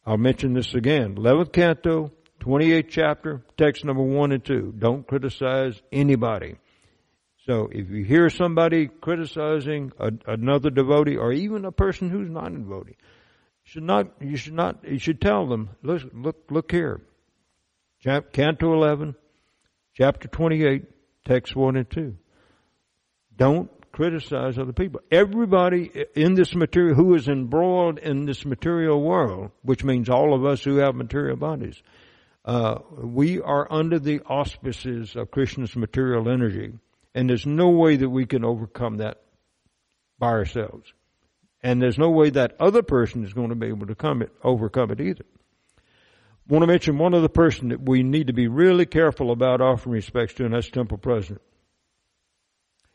[0.05, 1.15] I'll mention this again.
[1.15, 4.73] 11th canto, 28th chapter, text number one and two.
[4.79, 6.55] Don't criticize anybody.
[7.45, 12.51] So if you hear somebody criticizing a, another devotee or even a person who's not
[12.51, 12.95] a devotee,
[13.63, 17.01] should not you should not you should tell them look look look here
[18.01, 19.13] Canto 11,
[19.93, 20.85] chapter 28,
[21.25, 22.15] text 1 and 2.
[23.35, 23.69] Don't
[23.99, 25.01] criticize other people.
[25.11, 30.45] Everybody in this material, who is embroiled in this material world, which means all of
[30.45, 31.83] us who have material bodies,
[32.45, 36.71] uh, we are under the auspices of Krishna's material energy.
[37.13, 39.19] And there's no way that we can overcome that
[40.17, 40.93] by ourselves.
[41.61, 44.31] And there's no way that other person is going to be able to come it,
[44.41, 45.25] overcome it either
[46.49, 49.59] I want to mention one other person that we need to be really careful about
[49.59, 51.41] offering respects to, and that's temple president.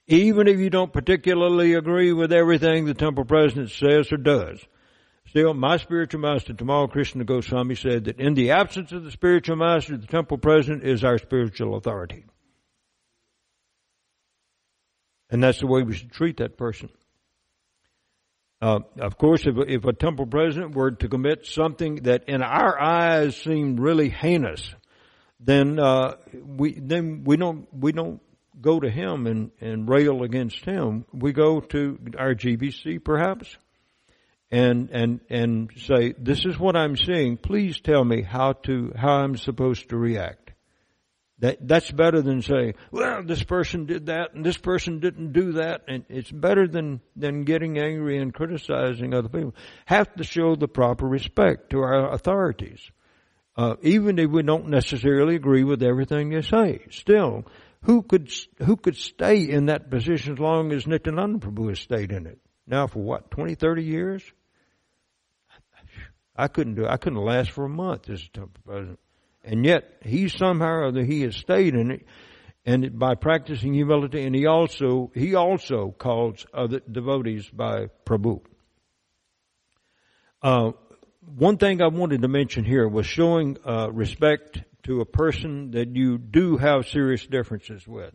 [0.07, 4.61] Even if you don't particularly agree with everything the temple president says or does,
[5.29, 9.57] still, my spiritual master, Tamal Krishna Goswami, said that in the absence of the spiritual
[9.57, 12.25] master, the temple president is our spiritual authority.
[15.31, 16.91] And that's the way we should treat that person.
[18.61, 22.81] Uh, of course, if, if a temple president were to commit something that in our
[22.81, 24.75] eyes seemed really heinous,
[25.41, 28.23] then uh, we then we don't we don't
[28.61, 31.05] go to him and, and rail against him.
[31.13, 33.57] We go to our GBC perhaps
[34.51, 37.37] and and and say, This is what I'm seeing.
[37.37, 40.45] Please tell me how to how I'm supposed to react.
[41.41, 45.53] That, that's better than saying, well, this person did that and this person didn't do
[45.55, 45.83] that.
[45.89, 49.55] And it's better than, than getting angry and criticizing other people.
[49.85, 52.89] Have to show the proper respect to our authorities.
[53.57, 56.87] Uh, even if we don't necessarily agree with everything they say.
[56.91, 57.45] Still,
[57.85, 62.13] who could, who could stay in that position as long as Nityananda Prabhu has stayed
[62.13, 62.39] in it?
[62.67, 64.23] Now for what, 20, 30 years?
[66.37, 66.91] I couldn't do, it.
[66.91, 68.99] I couldn't last for a month as a temple president.
[69.45, 72.07] And yet, he somehow or other, he has stayed in it,
[72.65, 78.41] and by practicing humility, and he also, he also calls other devotees by Prabhu.
[80.43, 80.73] Uh,
[81.37, 85.95] one thing I wanted to mention here was showing uh, respect to a person that
[85.95, 88.13] you do have serious differences with.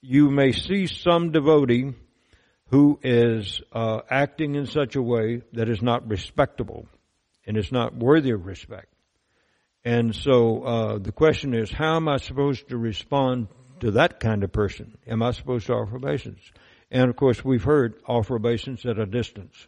[0.00, 1.94] You may see some devotee
[2.70, 6.86] who is uh, acting in such a way that is not respectable
[7.46, 8.92] and is not worthy of respect.
[9.84, 13.48] And so uh, the question is, how am I supposed to respond
[13.80, 14.98] to that kind of person?
[15.06, 16.40] Am I supposed to offer obeisance?
[16.90, 19.66] And of course, we've heard offer obeisance at a distance.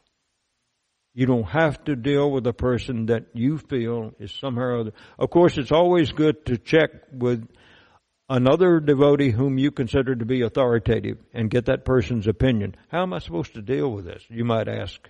[1.13, 4.93] You don't have to deal with a person that you feel is somehow or other.
[5.19, 7.49] Of course, it's always good to check with
[8.29, 12.77] another devotee whom you consider to be authoritative and get that person's opinion.
[12.89, 14.23] How am I supposed to deal with this?
[14.29, 15.01] You might ask.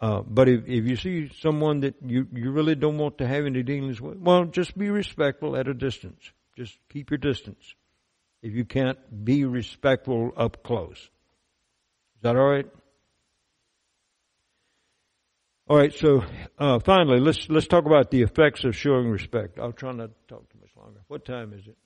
[0.00, 3.44] Uh, but if, if you see someone that you, you really don't want to have
[3.44, 6.30] any dealings with, well, just be respectful at a distance.
[6.56, 7.74] Just keep your distance.
[8.42, 10.98] If you can't be respectful up close.
[10.98, 12.66] Is that all right?
[15.68, 15.92] All right.
[15.92, 16.24] So
[16.58, 19.58] uh, finally, let's let's talk about the effects of showing respect.
[19.58, 21.00] I'll try not to talk too much longer.
[21.08, 21.76] What time is it?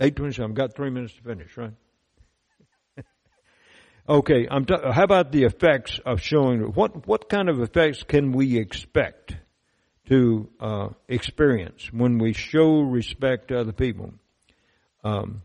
[0.00, 0.52] Eight twenty-seven.
[0.52, 1.74] I've got three minutes to finish, right?
[4.08, 4.48] okay.
[4.50, 4.64] I'm.
[4.64, 6.60] T- how about the effects of showing?
[6.72, 9.36] What what kind of effects can we expect
[10.08, 14.14] to uh, experience when we show respect to other people?
[15.04, 15.42] Um,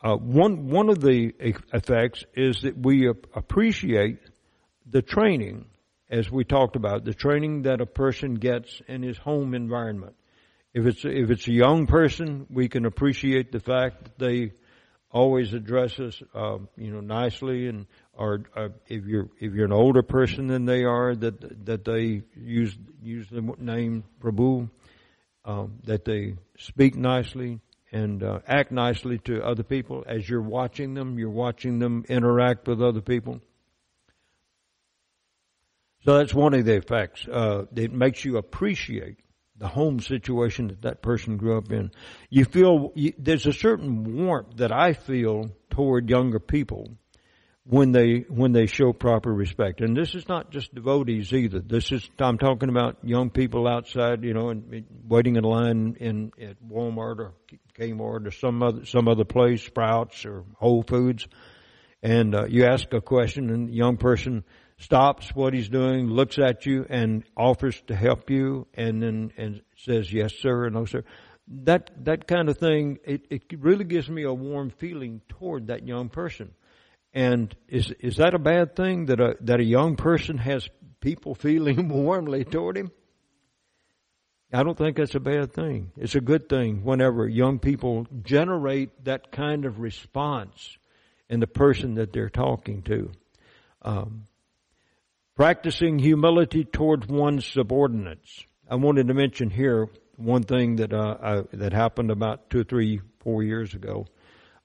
[0.00, 4.20] uh, one one of the effects is that we appreciate
[4.88, 5.66] the training,
[6.10, 10.14] as we talked about, the training that a person gets in his home environment.
[10.72, 14.52] If it's if it's a young person, we can appreciate the fact that they
[15.10, 19.72] always address us, uh, you know, nicely, and or uh, if you're if you're an
[19.72, 24.68] older person than they are, that that they use use the name Prabhu,
[25.44, 27.60] um, that they speak nicely
[27.92, 31.16] and uh, act nicely to other people as you're watching them.
[31.18, 33.40] You're watching them interact with other people.
[36.04, 37.26] So that's one of the effects.
[37.26, 39.18] Uh, it makes you appreciate
[39.56, 41.90] the home situation that that person grew up in.
[42.28, 46.90] You feel you, there's a certain warmth that I feel toward younger people
[47.66, 49.80] when they when they show proper respect.
[49.80, 51.60] And this is not just devotees either.
[51.60, 56.32] This is I'm talking about young people outside, you know, and waiting in line in
[56.42, 57.32] at Walmart or
[57.78, 61.26] Kmart or some other some other place, Sprouts or Whole Foods,
[62.02, 64.44] and uh, you ask a question, and the young person
[64.78, 69.62] stops what he's doing, looks at you, and offers to help you, and then and
[69.76, 71.04] says yes, sir, or no, sir.
[71.48, 75.86] That that kind of thing, it, it really gives me a warm feeling toward that
[75.86, 76.52] young person.
[77.12, 80.68] And is is that a bad thing that a that a young person has
[81.00, 82.90] people feeling warmly toward him?
[84.52, 85.90] I don't think that's a bad thing.
[85.96, 90.78] It's a good thing whenever young people generate that kind of response
[91.28, 93.10] in the person that they're talking to.
[93.82, 94.26] Um,
[95.36, 98.44] Practicing humility towards one's subordinates.
[98.70, 103.00] I wanted to mention here one thing that uh, I, that happened about two, three,
[103.18, 104.06] four years ago.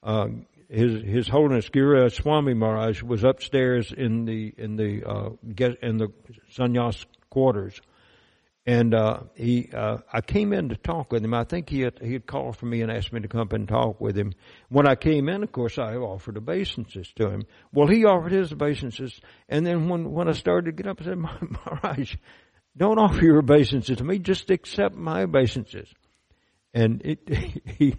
[0.00, 0.28] Uh,
[0.68, 5.30] his His Holiness Giriraj Swami Maharaj was upstairs in the in the uh,
[5.82, 6.12] in the
[6.56, 7.80] sannyas quarters,
[8.70, 11.34] and uh, he, uh, I came in to talk with him.
[11.34, 13.66] I think he had, he had called for me and asked me to come and
[13.66, 14.32] talk with him.
[14.68, 17.46] When I came in, of course, I offered obeisances to him.
[17.72, 21.04] Well, he offered his obeisances, and then when when I started to get up, I
[21.04, 22.14] said, Maharaj,
[22.76, 24.20] don't offer your obeisances to me.
[24.20, 25.88] Just accept my obeisances.
[26.72, 27.28] And it,
[27.76, 27.96] he,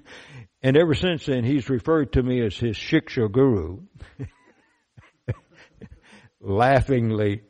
[0.63, 3.82] and ever since then, he's referred to me as his shiksha guru,
[6.39, 7.41] laughingly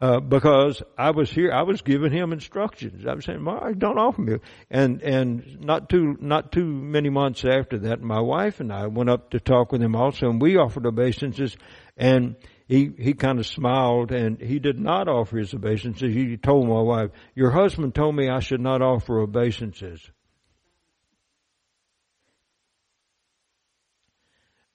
[0.00, 3.06] uh, because I was here, I was giving him instructions.
[3.06, 4.38] I was saying, Mark, don't offer me.
[4.70, 9.10] And, and not too, not too many months after that, my wife and I went
[9.10, 11.54] up to talk with him also, and we offered obeisances,
[11.98, 12.36] and
[12.66, 16.14] he, he kind of smiled, and he did not offer his obeisances.
[16.14, 20.10] He told my wife, your husband told me I should not offer obeisances.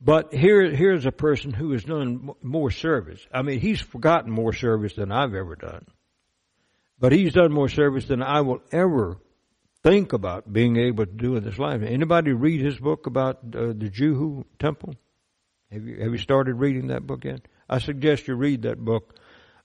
[0.01, 3.25] But here, here's a person who has done more service.
[3.33, 5.85] I mean, he's forgotten more service than I've ever done.
[6.99, 9.17] But he's done more service than I will ever
[9.83, 11.81] think about being able to do in this life.
[11.81, 14.95] Anybody read his book about uh, the Juhu temple?
[15.71, 17.41] Have you, have you started reading that book yet?
[17.69, 19.15] I suggest you read that book.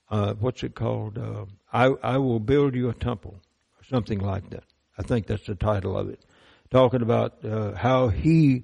[0.09, 1.17] Uh, what's it called?
[1.17, 3.39] Uh, I, I will build you a temple,
[3.79, 4.63] or something like that.
[4.97, 6.23] I think that's the title of it.
[6.69, 8.63] Talking about uh, how he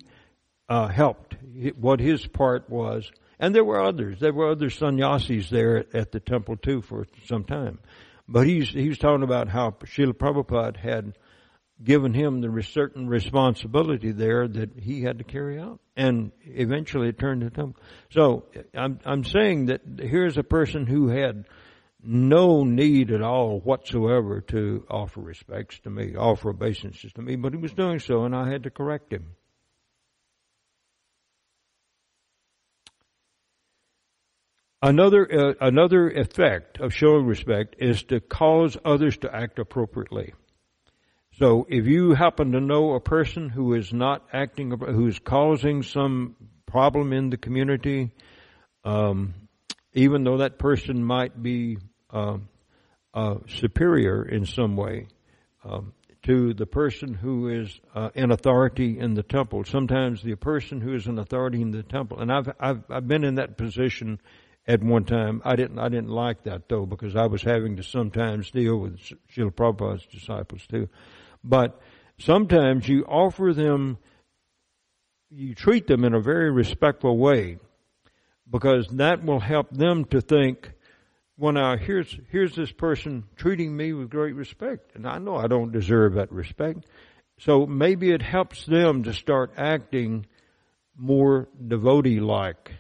[0.70, 1.36] uh, helped,
[1.76, 3.10] what his part was.
[3.40, 4.20] And there were others.
[4.20, 7.80] There were other sannyasis there at, the temple too for some time.
[8.28, 11.14] But he's, he's talking about how Srila Prabhupada had
[11.82, 15.80] given him the certain responsibility there that he had to carry out.
[15.96, 17.82] And eventually it turned to temple.
[18.10, 18.46] So
[18.76, 21.46] I'm, I'm saying that here's a person who had
[22.04, 27.54] no need at all whatsoever to offer respects to me, offer obeisances to me, but
[27.54, 29.37] he was doing so and I had to correct him.
[34.82, 40.34] Another uh, another effect of showing respect is to cause others to act appropriately.
[41.40, 45.82] So if you happen to know a person who is not acting, who is causing
[45.82, 46.36] some
[46.68, 48.12] problem in the community,
[48.84, 49.34] um,
[49.94, 51.78] even though that person might be
[52.12, 52.38] uh,
[53.16, 55.08] uh, superior in some way
[55.64, 59.64] um, to the person who is uh, in authority in the temple.
[59.64, 63.24] Sometimes the person who is in authority in the temple, and I've I've I've been
[63.24, 64.20] in that position
[64.68, 65.42] at one time.
[65.46, 69.00] I didn't I didn't like that though because I was having to sometimes deal with
[69.00, 70.90] Srila Prabhupada's disciples too.
[71.44, 71.80] But
[72.20, 73.98] sometimes you offer them,
[75.30, 77.58] you treat them in a very respectful way
[78.50, 80.72] because that will help them to think,
[81.38, 85.48] well now here's, here's this person treating me with great respect and I know I
[85.48, 86.86] don't deserve that respect.
[87.40, 90.26] So maybe it helps them to start acting
[90.96, 92.72] more devotee like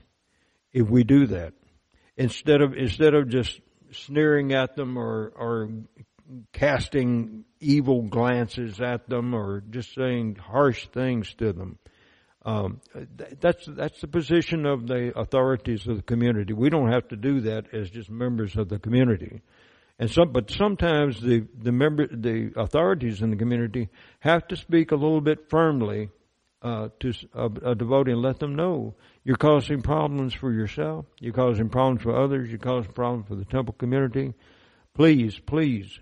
[0.74, 1.54] if we do that
[2.18, 3.62] instead of instead of just
[3.92, 5.70] sneering at them or or
[6.52, 11.78] casting evil glances at them or just saying harsh things to them.
[12.44, 12.80] Um,
[13.42, 16.54] that's that's the position of the authorities of the community.
[16.54, 19.42] We don't have to do that as just members of the community,
[20.00, 20.32] and some.
[20.32, 23.90] But sometimes the the member the authorities in the community
[24.20, 26.10] have to speak a little bit firmly
[26.68, 28.94] uh, to a, a devotee and let them know
[29.24, 31.06] you're causing problems for yourself.
[31.20, 32.50] You're causing problems for others.
[32.50, 34.34] You're causing problems for the temple community.
[34.94, 36.00] Please, please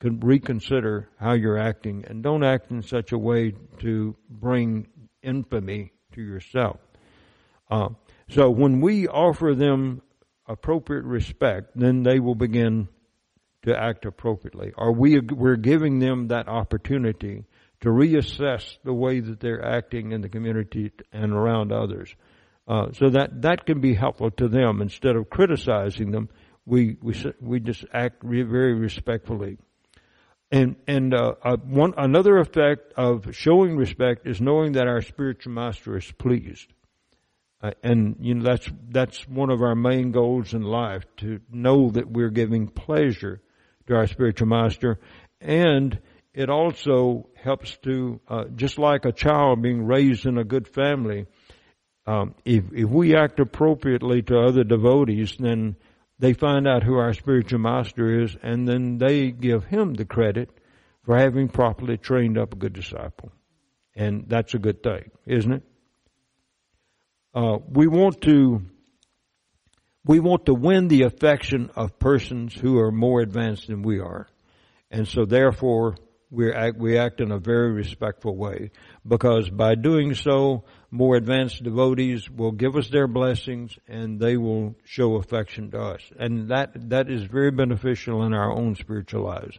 [0.00, 4.86] reconsider how you're acting and don't act in such a way to bring
[5.22, 6.78] infamy to yourself.
[7.70, 7.88] Uh,
[8.28, 10.02] so when we offer them
[10.46, 12.88] appropriate respect, then they will begin
[13.62, 14.72] to act appropriately.
[14.76, 17.46] Or we, we're giving them that opportunity
[17.84, 22.16] to reassess the way that they're acting in the community and around others.
[22.66, 24.80] Uh, so that that can be helpful to them.
[24.80, 26.30] Instead of criticizing them,
[26.64, 29.58] we we we just act re- very respectfully.
[30.50, 35.52] And and uh, uh, one another effect of showing respect is knowing that our spiritual
[35.52, 36.72] master is pleased.
[37.60, 41.90] Uh, and you know that's that's one of our main goals in life to know
[41.90, 43.42] that we're giving pleasure
[43.88, 44.98] to our spiritual master,
[45.38, 46.00] and
[46.34, 51.26] it also helps to uh, just like a child being raised in a good family
[52.06, 55.76] um, if if we act appropriately to other devotees, then
[56.18, 60.50] they find out who our spiritual master is, and then they give him the credit
[61.04, 63.32] for having properly trained up a good disciple,
[63.94, 65.62] and that's a good thing, isn't it?
[67.34, 68.62] Uh, we want to
[70.04, 74.28] we want to win the affection of persons who are more advanced than we are,
[74.90, 75.96] and so therefore
[76.34, 78.70] we act, we act in a very respectful way
[79.06, 84.74] because by doing so, more advanced devotees will give us their blessings and they will
[84.84, 86.00] show affection to us.
[86.18, 89.58] And that, that is very beneficial in our own spiritual lives.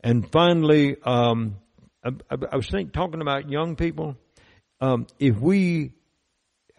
[0.00, 1.56] And finally, um,
[2.04, 2.10] I,
[2.50, 4.16] I, was think, talking about young people.
[4.80, 5.92] Um, if we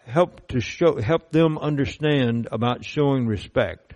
[0.06, 3.94] help to show, help them understand about showing respect,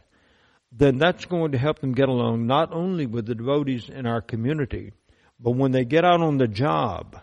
[0.71, 4.21] then that's going to help them get along not only with the devotees in our
[4.21, 4.93] community,
[5.39, 7.19] but when they get out on the job,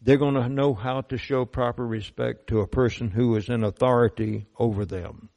[0.00, 3.64] they're going to know how to show proper respect to a person who is in
[3.64, 5.28] authority over them.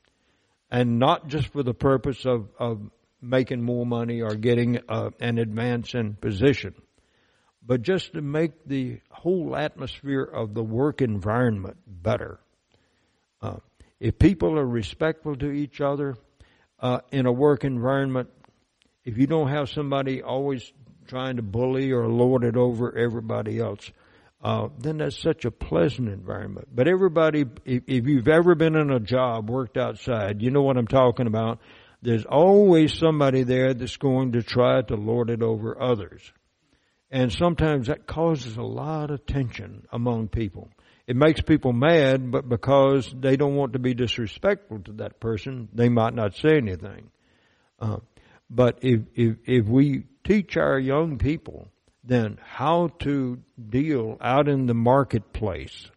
[0.70, 2.82] And not just for the purpose of, of
[3.22, 6.76] making more money or getting uh, an advance in position,
[7.66, 12.40] but just to make the whole atmosphere of the work environment better.
[13.42, 13.58] Uh,
[14.00, 16.16] if people are respectful to each other
[16.80, 18.30] uh, in a work environment,
[19.04, 20.72] if you don't have somebody always
[21.12, 23.92] trying to bully or lord it over everybody else,
[24.42, 26.70] uh, then that's such a pleasant environment.
[26.74, 30.78] But everybody, if, if you've ever been in a job, worked outside, you know what
[30.78, 31.60] I'm talking about.
[32.02, 36.22] There's always somebody there that's going to try to lord it over others.
[37.12, 40.70] And sometimes that causes a lot of tension among people.
[41.08, 45.68] It makes people mad, but because they don't want to be disrespectful to that person,
[45.74, 47.12] they might not say anything.
[47.82, 47.98] Uh,
[48.50, 51.68] but if, if, if we teach our young people
[52.04, 55.90] then how to deal out in the marketplace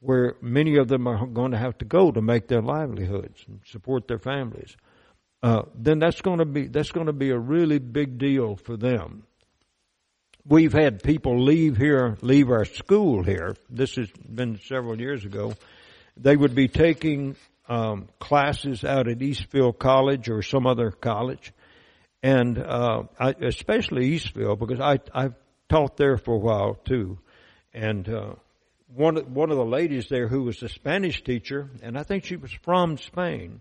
[0.00, 3.60] where many of them are going to have to go to make their livelihoods and
[3.64, 4.76] support their families,
[5.42, 8.76] uh, then that's going to be that's going to be a really big deal for
[8.76, 9.24] them.
[10.44, 13.56] We've had people leave here, leave our school here.
[13.68, 15.54] This has been several years ago.
[16.16, 17.34] They would be taking
[17.68, 21.52] um, classes out at Eastfield College or some other college,
[22.26, 25.34] and uh, I, especially Eastfield because I I've
[25.68, 27.18] taught there for a while too,
[27.72, 28.34] and uh,
[28.92, 32.36] one one of the ladies there who was a Spanish teacher, and I think she
[32.36, 33.60] was from Spain.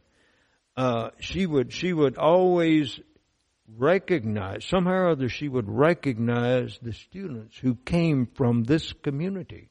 [0.78, 3.00] uh, she would she would always
[3.78, 9.70] recognize somehow or other she would recognize the students who came from this community.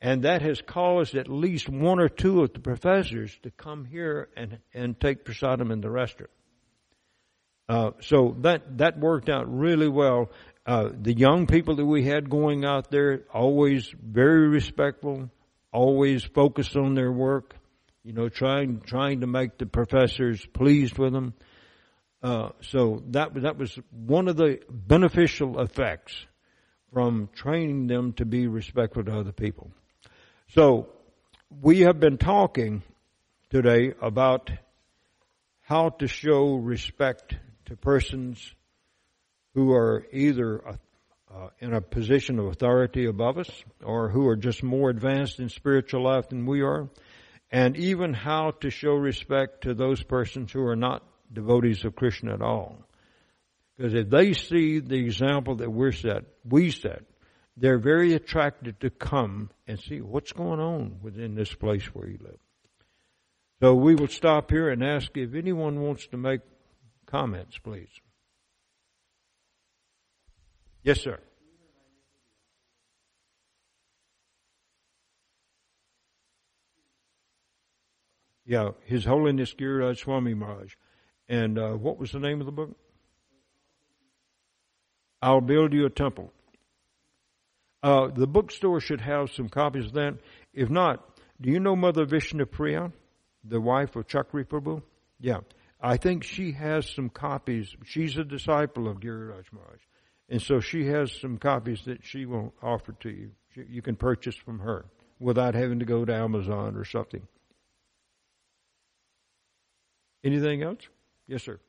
[0.00, 4.28] And that has caused at least one or two of the professors to come here
[4.36, 6.30] and, and take prasadam in the restaurant.
[7.68, 10.30] Uh, so that that worked out really well.
[10.66, 15.30] Uh, the young people that we had going out there always very respectful,
[15.72, 17.54] always focused on their work.
[18.02, 21.34] You know, trying trying to make the professors pleased with them.
[22.22, 26.14] Uh, so that that was one of the beneficial effects
[26.92, 29.70] from training them to be respectful to other people.
[30.48, 30.90] So
[31.50, 32.82] we have been talking
[33.50, 34.50] today about
[35.62, 37.36] how to show respect
[37.66, 38.54] to persons
[39.54, 40.76] who are either uh,
[41.32, 43.50] uh, in a position of authority above us
[43.82, 46.88] or who are just more advanced in spiritual life than we are,
[47.50, 51.02] and even how to show respect to those persons who are not
[51.32, 52.78] devotees of Krishna at all.
[53.76, 57.02] Because if they see the example that we're set, we set,
[57.56, 62.18] they're very attracted to come and see what's going on within this place where you
[62.20, 62.38] live.
[63.60, 66.40] So we will stop here and ask if anyone wants to make
[67.14, 68.00] comments, please.
[70.82, 71.20] Yes, sir.
[78.44, 80.74] Yeah, His Holiness Giriraj Swami Maharaj.
[81.28, 82.76] And uh, what was the name of the book?
[85.22, 86.32] I'll build you a temple.
[87.80, 90.18] Uh, the bookstore should have some copies of that.
[90.52, 92.90] If not, do you know Mother Vishnu Priya,
[93.44, 94.82] the wife of Chakri Prabhu?
[95.20, 95.42] Yeah.
[95.84, 97.76] I think she has some copies.
[97.84, 99.80] She's a disciple of Giriraj Maharaj.
[100.30, 103.32] And so she has some copies that she will offer to you.
[103.54, 104.86] You can purchase from her
[105.20, 107.20] without having to go to Amazon or something.
[110.24, 110.88] Anything else?
[111.28, 111.60] Yes, sir.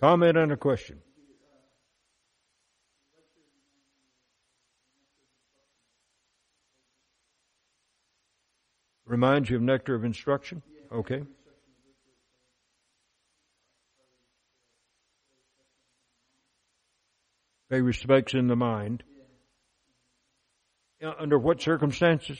[0.00, 0.98] Comment on a question.
[9.06, 10.62] Reminds you of nectar of instruction?
[10.92, 11.22] Okay.
[17.70, 19.04] Pay respects in the mind.
[21.18, 22.38] Under what circumstances?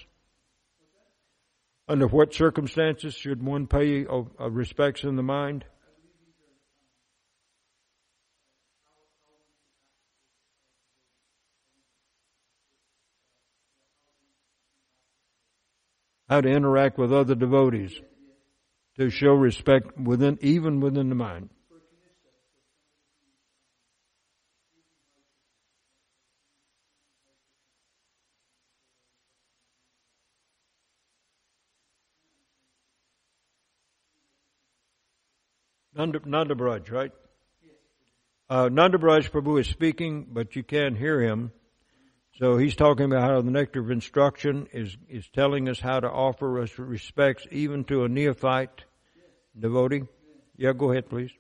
[1.88, 5.64] Under what circumstances should one pay uh, respects in the mind?
[16.30, 18.00] how to interact with other devotees
[19.00, 21.48] to show respect within, even within the mind.
[35.94, 36.54] Nanda,
[36.90, 37.10] right?
[38.50, 41.52] Uh, Nanda Prabhu is speaking, but you can't hear him.
[42.38, 46.08] So he's talking about how the nectar of instruction is, is telling us how to
[46.08, 48.84] offer us respects even to a neophyte
[49.58, 50.02] devotee.
[50.56, 51.30] Yeah, go ahead, please.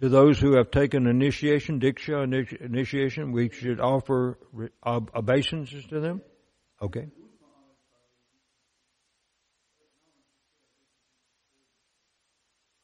[0.00, 2.22] To those who have taken initiation, diksha
[2.60, 4.38] initiation, we should offer
[4.86, 6.22] obeisances to them.
[6.80, 7.08] Okay.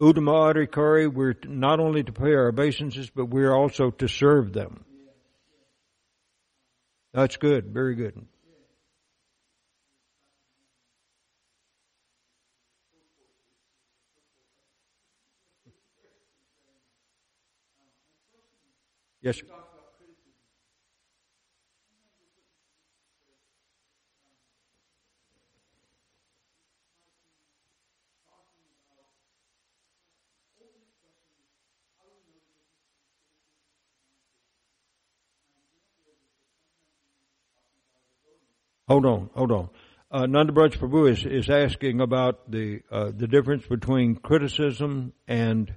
[0.01, 4.85] Uttama Adhikari, we're not only to pay our obeisances, but we're also to serve them.
[7.13, 8.27] That's good, very good.
[19.23, 19.39] Yes.
[19.39, 19.64] Sir.
[38.87, 39.71] Hold on, hold on.
[40.11, 45.75] Uh, Nanda Braj Prabhu is, is asking about the uh, the difference between criticism and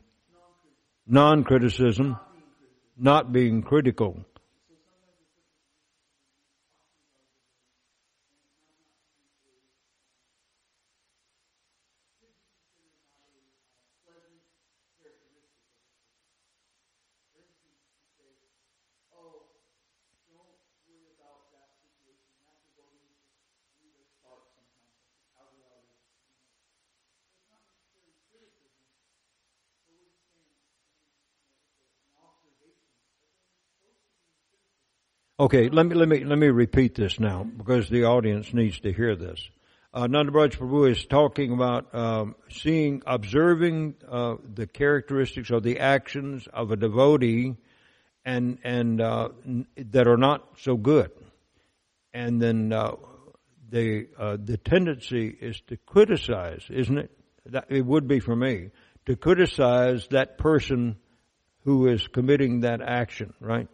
[1.08, 2.20] non-criticism,
[2.98, 4.26] not being critical.
[35.48, 38.92] Okay, let me let me let me repeat this now because the audience needs to
[38.92, 39.50] hear this.
[39.94, 46.72] Uh, Prabhu is talking about um, seeing, observing uh, the characteristics or the actions of
[46.72, 47.56] a devotee,
[48.26, 49.30] and and uh,
[49.78, 51.12] that are not so good,
[52.14, 52.98] and then uh,
[53.70, 57.12] the uh, the tendency is to criticize, isn't it?
[57.46, 58.72] That, it would be for me
[59.06, 60.98] to criticize that person
[61.64, 63.70] who is committing that action, right?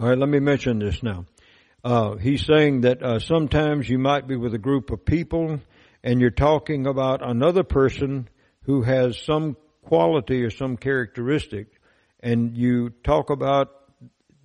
[0.00, 1.26] All right, let me mention this now.
[1.84, 5.60] Uh, he's saying that uh, sometimes you might be with a group of people
[6.02, 8.26] and you're talking about another person
[8.62, 11.66] who has some quality or some characteristic,
[12.20, 13.72] and you talk about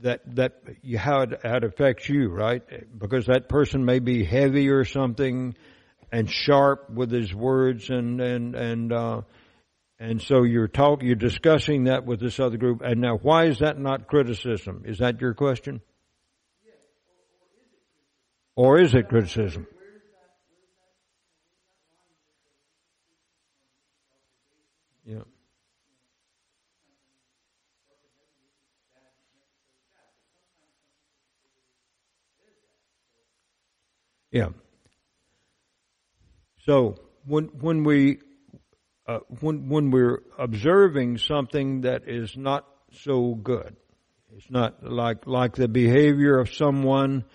[0.01, 0.61] that that
[0.97, 2.61] how it, how it affects you, right?
[2.99, 5.55] Because that person may be heavy or something,
[6.11, 9.21] and sharp with his words, and and and uh,
[9.99, 12.81] and so you're talk, you're discussing that with this other group.
[12.83, 14.83] And now, why is that not criticism?
[14.85, 15.81] Is that your question?
[16.65, 16.71] Yeah,
[18.55, 18.97] or is it?
[18.97, 19.67] Or is it criticism?
[25.05, 25.21] Yeah.
[34.31, 34.49] Yeah.
[36.65, 38.19] So when when we
[39.07, 43.75] uh, when when we're observing something that is not so good.
[44.35, 47.25] It's not like like the behavior of someone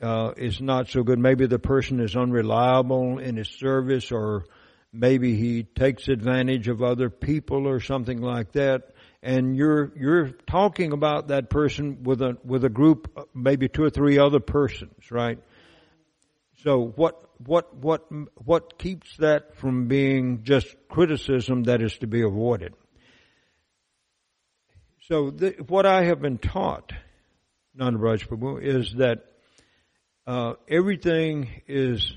[0.00, 1.18] uh, is not so good.
[1.18, 4.44] Maybe the person is unreliable in his service, or
[4.92, 8.92] maybe he takes advantage of other people, or something like that.
[9.22, 13.90] And you're you're talking about that person with a with a group, maybe two or
[13.90, 15.38] three other persons, right?
[16.62, 18.06] So what what what
[18.44, 22.74] what keeps that from being just criticism that is to be avoided?
[25.08, 26.92] So the, what I have been taught,
[27.74, 29.24] Nanda Braj Prabhu, is that
[30.26, 32.14] uh, everything is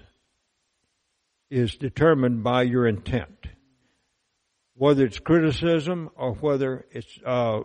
[1.50, 3.48] is determined by your intent,
[4.76, 7.62] whether it's criticism or whether it's uh,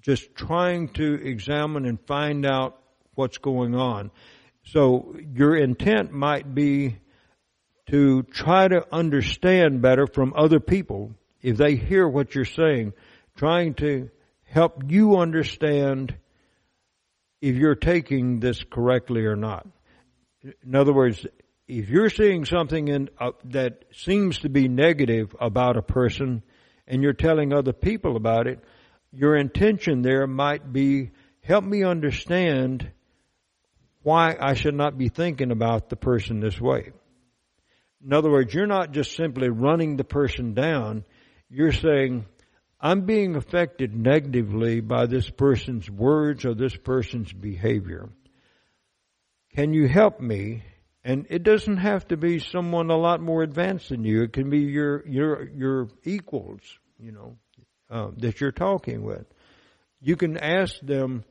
[0.00, 2.78] just trying to examine and find out
[3.14, 4.10] what's going on.
[4.66, 6.96] So your intent might be
[7.90, 12.92] to try to understand better from other people if they hear what you're saying,
[13.36, 14.10] trying to
[14.42, 16.16] help you understand
[17.40, 19.66] if you're taking this correctly or not.
[20.42, 21.24] In other words,
[21.68, 26.42] if you're seeing something in, uh, that seems to be negative about a person
[26.88, 28.58] and you're telling other people about it,
[29.12, 31.10] your intention there might be
[31.40, 32.90] help me understand
[34.06, 36.92] why I should not be thinking about the person this way.
[38.04, 41.04] In other words, you're not just simply running the person down.
[41.50, 42.24] You're saying,
[42.80, 48.08] I'm being affected negatively by this person's words or this person's behavior.
[49.56, 50.62] Can you help me?
[51.02, 54.22] And it doesn't have to be someone a lot more advanced than you.
[54.22, 56.60] It can be your your your equals,
[57.00, 57.36] you know,
[57.90, 59.26] uh, that you're talking with.
[60.00, 61.24] You can ask them,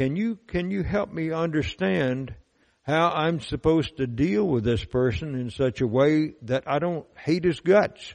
[0.00, 2.34] can you, can you help me understand
[2.80, 7.04] how I'm supposed to deal with this person in such a way that I don't
[7.18, 8.14] hate his guts?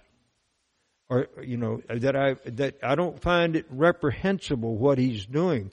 [1.10, 5.72] Or, you know, that I, that I don't find it reprehensible what he's doing.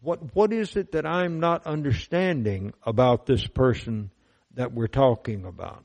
[0.00, 4.12] What, what is it that I'm not understanding about this person
[4.54, 5.82] that we're talking about?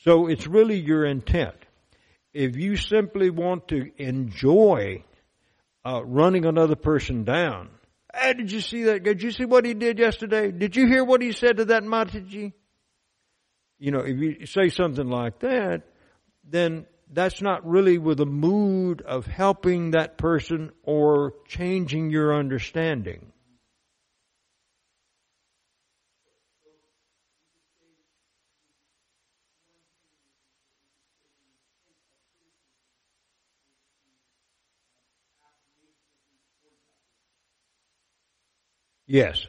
[0.00, 1.56] So it's really your intent.
[2.34, 5.04] If you simply want to enjoy
[5.86, 7.70] uh, running another person down,
[8.18, 9.02] Hey, did you see that?
[9.02, 10.50] Did you see what he did yesterday?
[10.50, 12.52] Did you hear what he said to that Mataji?
[13.78, 15.82] You know, if you say something like that,
[16.44, 23.32] then that's not really with a mood of helping that person or changing your understanding.
[39.08, 39.46] Yes.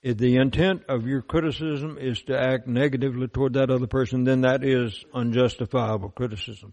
[0.00, 4.42] If the intent of your criticism is to act negatively toward that other person, then
[4.42, 6.72] that is unjustifiable criticism.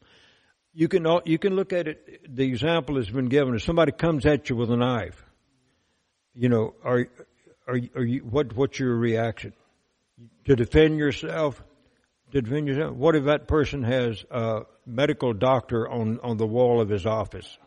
[0.75, 2.35] You can you can look at it.
[2.35, 5.25] The example has been given: if somebody comes at you with a knife,
[6.35, 7.07] you know, are
[7.67, 9.53] are are you what what's your reaction?
[10.45, 11.63] To defend yourself?
[12.33, 12.95] To defend yourself?
[12.95, 17.57] What if that person has a medical doctor on on the wall of his office?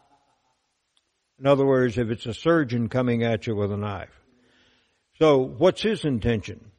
[1.40, 4.20] In other words, if it's a surgeon coming at you with a knife.
[5.18, 6.72] So, what's his intention?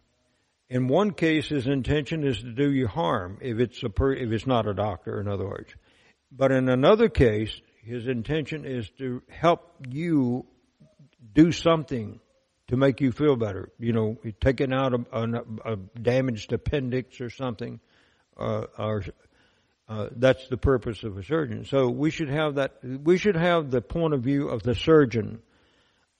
[0.69, 4.31] In one case, his intention is to do you harm if it's a per, if
[4.31, 5.19] it's not a doctor.
[5.19, 5.73] In other words,
[6.31, 10.45] but in another case, his intention is to help you
[11.34, 12.19] do something
[12.68, 13.72] to make you feel better.
[13.80, 17.80] You know, taking out a, a, a damaged appendix or something,
[18.38, 19.05] uh, or
[19.88, 21.65] uh, that's the purpose of a surgeon.
[21.65, 22.76] So we should have that.
[22.84, 25.41] We should have the point of view of the surgeon.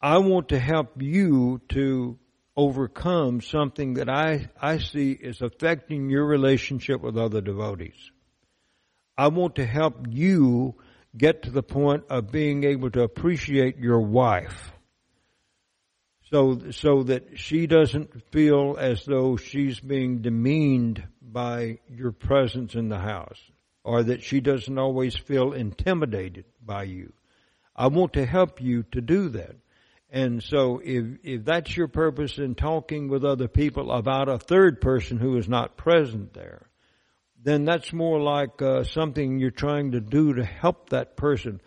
[0.02, 2.20] I want to help you to
[2.56, 8.12] overcome something that I I see is affecting your relationship with other devotees.
[9.18, 10.76] I want to help you
[11.18, 14.72] get to the point of being able to appreciate your wife
[16.30, 22.90] so so that she doesn't feel as though she's being demeaned by your presence in
[22.90, 23.40] the house
[23.84, 27.14] or that she doesn't always feel intimidated by you.
[27.76, 29.56] I want to help you to do that.
[30.10, 34.80] And so if if that's your purpose in talking with other people about a third
[34.80, 36.70] person who is not present there,
[37.44, 41.62] then that's more like uh, something you're trying to do to help that person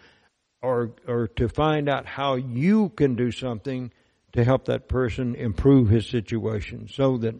[0.62, 3.92] or or to find out how you can do something
[4.32, 7.34] to help that person improve his situation so that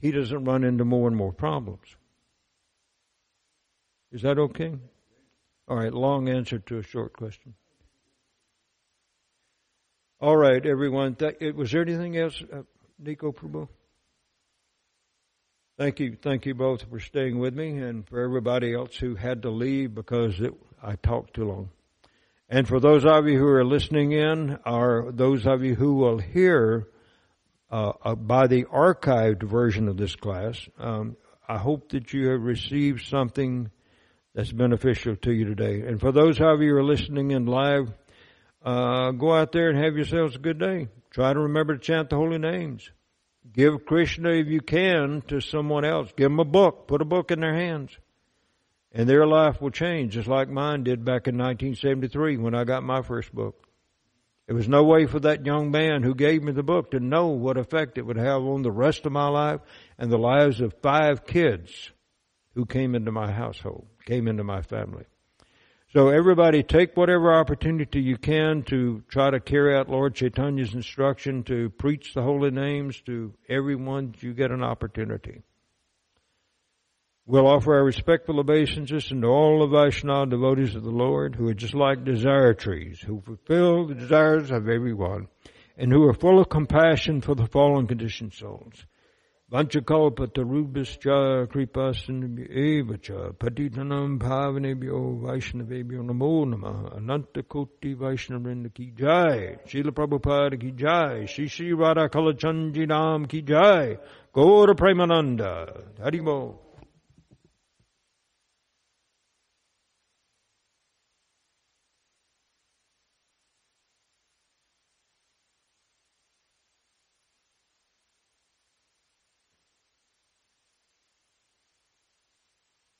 [0.00, 1.96] he doesn't run into more and more problems.
[4.12, 4.74] Is that okay?
[5.66, 7.54] All right, long answer to a short question.
[10.24, 11.16] All right, everyone.
[11.16, 12.62] Th- was there anything else, uh,
[12.98, 13.68] Nico Prabhu?
[15.76, 19.42] Thank you, thank you both for staying with me, and for everybody else who had
[19.42, 21.68] to leave because it, I talked too long.
[22.48, 26.16] And for those of you who are listening in, or those of you who will
[26.16, 26.88] hear
[27.70, 32.40] uh, uh, by the archived version of this class, um, I hope that you have
[32.40, 33.70] received something
[34.34, 35.82] that's beneficial to you today.
[35.82, 37.92] And for those of you who are listening in live,
[38.64, 40.88] uh, go out there and have yourselves a good day.
[41.10, 42.90] Try to remember to chant the holy names.
[43.52, 46.10] Give Krishna, if you can, to someone else.
[46.16, 46.88] Give them a book.
[46.88, 47.96] Put a book in their hands
[48.94, 52.84] and their life will change just like mine did back in 1973 when I got
[52.84, 53.66] my first book.
[54.46, 57.28] There was no way for that young man who gave me the book to know
[57.28, 59.60] what effect it would have on the rest of my life
[59.98, 61.90] and the lives of five kids
[62.54, 65.06] who came into my household, came into my family.
[65.94, 71.44] So everybody take whatever opportunity you can to try to carry out Lord Chaitanya's instruction
[71.44, 75.42] to preach the holy names to everyone you get an opportunity.
[77.26, 81.54] We'll offer our respectful obeisances to all the Vaishnava devotees of the Lord who are
[81.54, 85.28] just like desire trees, who fulfill the desires of everyone,
[85.78, 88.84] and who are full of compassion for the fallen conditioned souls.
[89.54, 96.96] Vanchakalpatarubhascha kripasinabhyevacha patitanam pavanebhyo vaishnavebhyo namo namaha.
[96.96, 99.58] Ananta koti vaishnavrinda ki jai.
[99.64, 101.26] Srila Prabhupada ki jai.
[101.26, 103.96] Shri Shri Radha Kalachandji Nam ki jai.
[104.34, 105.84] Gaura Premananda.
[106.02, 106.63] Harimo